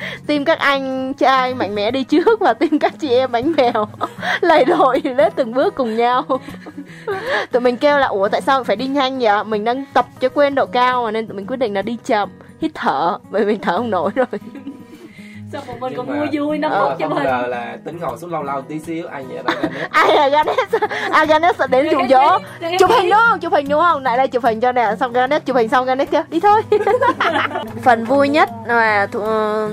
[0.26, 3.88] tim các anh trai mạnh mẽ đi trước và tim các chị em bánh bèo
[4.40, 6.24] lầy đội lết từng bước cùng nhau.
[7.52, 9.44] Tụi mình kêu là, ủa, tại sao phải đi nhanh vậy?
[9.44, 11.96] Mình đang tập cho quên độ cao mà nên tụi mình quyết định là đi
[12.04, 12.28] chậm.
[12.60, 14.26] Hít thở, bởi vì thở không nổi rồi
[15.52, 17.26] sao bọn mình còn mà- vui Nhưng mà phút cho không mình.
[17.50, 19.56] là tính ngồi xuống lâu lâu tí xíu ai nhẹ đâu
[19.90, 20.74] ai là Ganesh
[21.12, 22.38] à Ganesh sẽ đến dụ dỗ
[22.78, 23.40] chụp hình đúng không?
[23.40, 24.02] Chụp hình đúng không?
[24.02, 26.62] Lại đây chụp hình cho nè xong Ganesh chụp hình xong Ganesh kêu đi thôi.
[27.82, 29.68] Phần vui nhất và thu- ờ,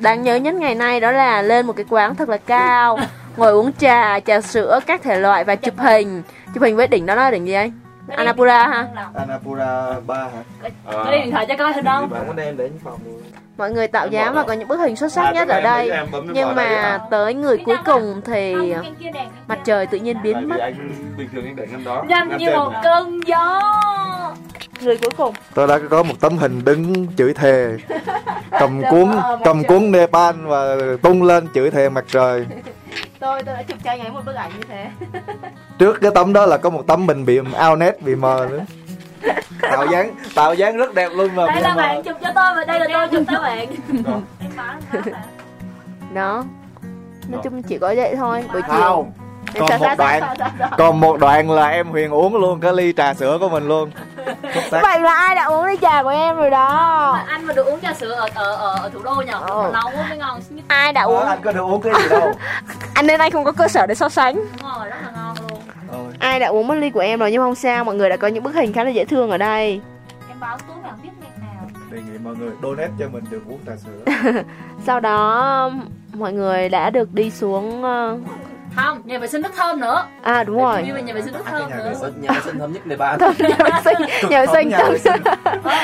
[0.00, 2.98] đáng nhớ nhất ngày nay đó là lên một cái quán thật là cao
[3.36, 6.22] ngồi uống trà trà sữa các thể loại và chụp hình.
[6.54, 7.72] Chụp hình với đỉnh đó là đỉnh gì anh?
[8.16, 10.70] Annapurna ha Annapura 3 hả?
[10.86, 11.04] Ờ.
[11.04, 12.98] có đi điện thoại cho coi hình đâu bạn có đem đến phòng.
[13.04, 13.20] luôn
[13.60, 15.90] mọi người tạo dáng và có những bức hình xuất sắc À, nhất ở đây.
[16.32, 18.74] nhưng mà tới người cuối cùng thì
[19.48, 20.60] mặt trời tự nhiên biến mất.
[20.60, 20.74] anh
[21.18, 22.04] bình thường anh để ngăn đó.
[22.08, 23.62] Nhanh như một cơn gió.
[24.80, 25.34] Người cuối cùng.
[25.54, 27.76] Tôi đã có một tấm hình đứng chửi thề.
[28.50, 29.10] Cầm cuốn
[29.44, 32.46] cầm cuốn Nepal và tung lên chửi thề mặt trời.
[33.20, 34.86] Tôi tôi đã chụp cho anh ấy một bức ảnh như thế.
[35.78, 38.64] Trước cái tấm đó là có một tấm mình bị ao nét bị mờ nữa
[39.62, 41.46] tạo dáng tạo dáng rất đẹp luôn mà.
[41.46, 43.68] Đây là bạn chụp cho tôi và đây là tôi chụp cho bạn.
[44.56, 44.74] Đó.
[46.14, 46.44] đó.
[47.28, 48.80] Nói chung chỉ có vậy thôi buổi chiều.
[48.80, 49.12] Không.
[49.58, 50.22] Còn sao- một sao- đoạn.
[50.38, 53.68] sao- còn một đoạn là em huyền uống luôn cái ly trà sữa của mình
[53.68, 53.90] luôn.
[54.70, 56.68] Vậy là ai đã uống ly trà của em rồi đó?
[57.12, 59.40] Mà anh mà được uống trà sữa ở ở ở, ở thủ đô nhở?
[59.48, 59.70] Ờ.
[59.72, 60.40] nấu mới ngon.
[60.68, 61.26] Ai đã uống?
[61.26, 62.32] anh có được uống cái gì đâu.
[62.94, 64.34] Anh nên anh không có cơ sở để so sánh.
[64.34, 65.29] Đúng rồi rất là ngon.
[66.20, 68.28] Ai đã uống mất ly của em rồi nhưng không sao mọi người đã có
[68.28, 69.80] những bức hình khá là dễ thương ở đây.
[70.28, 71.68] Em báo túi bạn biết ngày nào.
[71.90, 74.12] Đề nghị mọi người donate cho mình được uống trà sữa.
[74.86, 75.70] Sau đó
[76.14, 78.18] mọi người đã được đi xuống ờ,
[78.76, 80.04] không nhà vệ sinh rất thơm nữa.
[80.22, 80.82] À đúng rồi.
[80.82, 81.92] nhà vệ sinh rất À, thơm nhà nữa.
[82.02, 83.20] vệ Nhà vệ- nhà vệ sinh thơm nhất Nepal.
[83.84, 83.96] Sinh
[84.30, 85.22] nhà vệ sinh Nhà vệ sinh.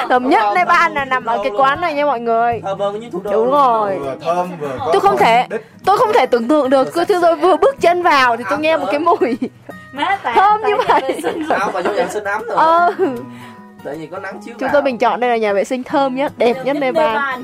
[0.08, 2.60] thơm nhất Không, Nepal là nằm ở cái quán này nha mọi người.
[2.64, 3.30] Thơm hơn như thủ đô.
[3.32, 3.98] Đúng rồi.
[3.98, 5.46] Vừa thơm vừa có tôi không thể
[5.84, 8.58] tôi không thể tưởng tượng được cứ thứ tôi vừa bước chân vào thì tôi
[8.58, 9.36] nghe một cái mùi
[9.96, 11.20] má tại Thơm như vậy.
[11.48, 12.92] sao mà vô nhà vệ sinh ấm nữa ờ.
[13.84, 14.72] Tại vì có nắng chiếu chúng vào.
[14.72, 17.16] tôi bình chọn đây là nhà vệ sinh thơm nhất đẹp nhất Nepal.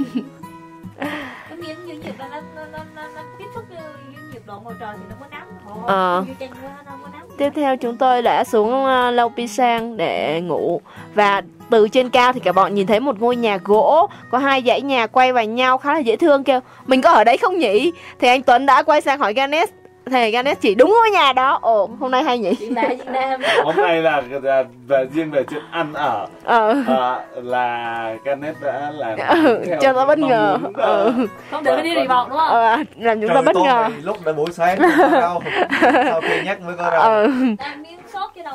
[0.98, 4.42] Cái miếng như nhiệt nó nó nó nó nó nó tiếp xúc với với nhiệt
[4.46, 5.46] độ ngoài trời thì nó có nắng.
[5.68, 6.24] Ồ, Ờ.
[6.28, 7.26] như chanh quá nó có nắng.
[7.38, 10.80] Tiếp theo chúng tôi đã xuống uh, Lau Pisang để ngủ.
[11.14, 14.62] Và từ trên cao thì cả bọn nhìn thấy một ngôi nhà gỗ có hai
[14.66, 17.58] dãy nhà quay vào nhau khá là dễ thương kêu mình có ở đấy không
[17.58, 17.92] nhỉ?
[18.18, 19.74] Thì anh Tuấn đã quay sang hỏi Ganesh
[20.10, 21.58] thì Ganesh chỉ đúng ngôi nhà đó.
[21.62, 22.50] Ồ hôm nay hay nhỉ?
[22.60, 22.70] Việt
[23.06, 23.40] Nam.
[23.64, 26.26] Hôm nay là, là về riêng về chuyện ăn ở.
[26.44, 26.74] Ờ.
[26.88, 30.58] À, là Canet đã làm Ừ, cho nó bất ngờ.
[30.62, 30.80] muốn, Ừ.
[30.82, 31.12] ờ,
[31.50, 32.48] không được cái đi vọng đúng không?
[32.48, 33.88] Ờ, làm chúng ta Trời bất tối ngờ.
[34.02, 34.78] lúc đã buổi sáng
[35.12, 35.42] đâu.
[35.82, 38.54] Sau khi nhắc mới có ờ, đâu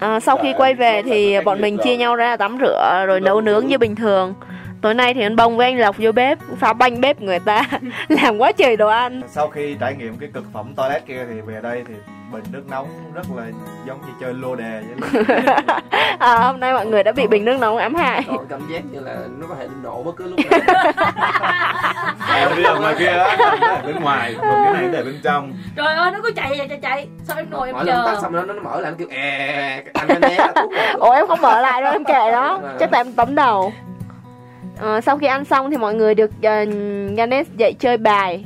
[0.00, 3.40] à, sau khi quay về thì bọn mình chia nhau ra tắm rửa rồi nấu
[3.40, 4.34] nướng như bình thường
[4.82, 7.62] tối nay thì anh bông với anh lộc vô bếp phá banh bếp người ta?
[8.08, 9.20] Làm quá trời đồ ăn.
[9.28, 11.94] Sau khi trải nghiệm cái cực phẩm toilet kia thì về đây thì
[12.32, 13.42] bình nước nóng rất là
[13.86, 15.24] giống như chơi lô đề vậy
[16.18, 18.22] à, hôm nay mọi người đã bị bình nước nóng ám hại.
[18.48, 20.60] Cảm giác như là nó có thể nổ bất cứ lúc nào.
[22.28, 23.36] À, bây giờ ngoài kia á,
[23.86, 25.52] bên ngoài còn cái này để bên trong.
[25.76, 27.08] Trời ơi nó cứ chạy chạy chạy chạy.
[27.24, 28.06] Sao em ngồi em mỗi lần chờ?
[28.06, 30.36] tắt xong nó nó mở lại nó kêu e anh anh né
[30.98, 32.76] ủa em không mở lại đâu em kệ đó Vâng.
[32.80, 33.72] chắc tại em tóm đầu
[34.80, 36.68] Ờ, sau khi ăn xong thì mọi người được uh,
[37.16, 38.44] Ganesh dạy chơi bài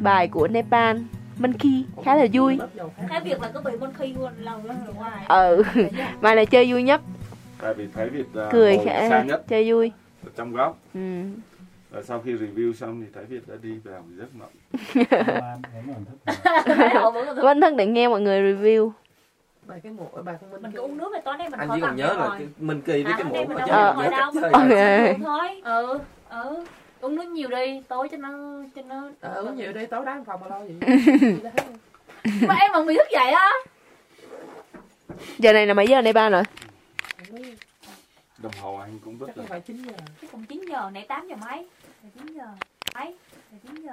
[0.00, 0.96] bài của Nepal
[1.38, 2.58] Monkey khá là vui.
[3.08, 5.24] Cái việc là cứ bị con khi luôn lần lần ở ngoài.
[5.28, 5.62] Ừ
[6.20, 7.00] bài này chơi vui nhất.
[7.60, 9.44] Tại vì thấy Việt uh, cười xa nhất.
[9.48, 9.92] chơi vui.
[10.24, 10.78] Ở trong góc.
[10.94, 11.00] Ừ.
[11.90, 14.50] và sau khi review xong thì thấy Việt đã đi vào giấc mộng.
[17.42, 18.90] Vẫn thức để nghe mọi người review
[19.66, 21.68] bài cái mộ bài con minh mình cứ uống nước về tối nay mình anh
[21.68, 22.36] khỏi chỉ còn nhớ là rồi.
[22.38, 25.14] cái minh kỳ với À, cái mình mà đâu chứ nhớ Ok.
[25.16, 25.60] Uống thôi.
[25.64, 25.98] Ừ.
[26.28, 26.64] Ừ
[27.00, 28.28] uống nước nhiều đi tối cho nó
[28.76, 30.74] cho nó ờ uống nhiều đi tối đá phòng mà lo gì
[32.46, 33.50] mà em mà bị thức dậy á.
[35.38, 36.42] Giờ này là mấy giờ Nepal rồi?
[38.38, 39.92] Đồng hồ anh cũng rất là phải chín giờ.
[40.20, 41.68] Chứ cũng 9 giờ nãy 8 giờ mấy?
[42.14, 42.44] 9 giờ.
[42.94, 43.16] Mấy?
[43.62, 43.92] 9 giờ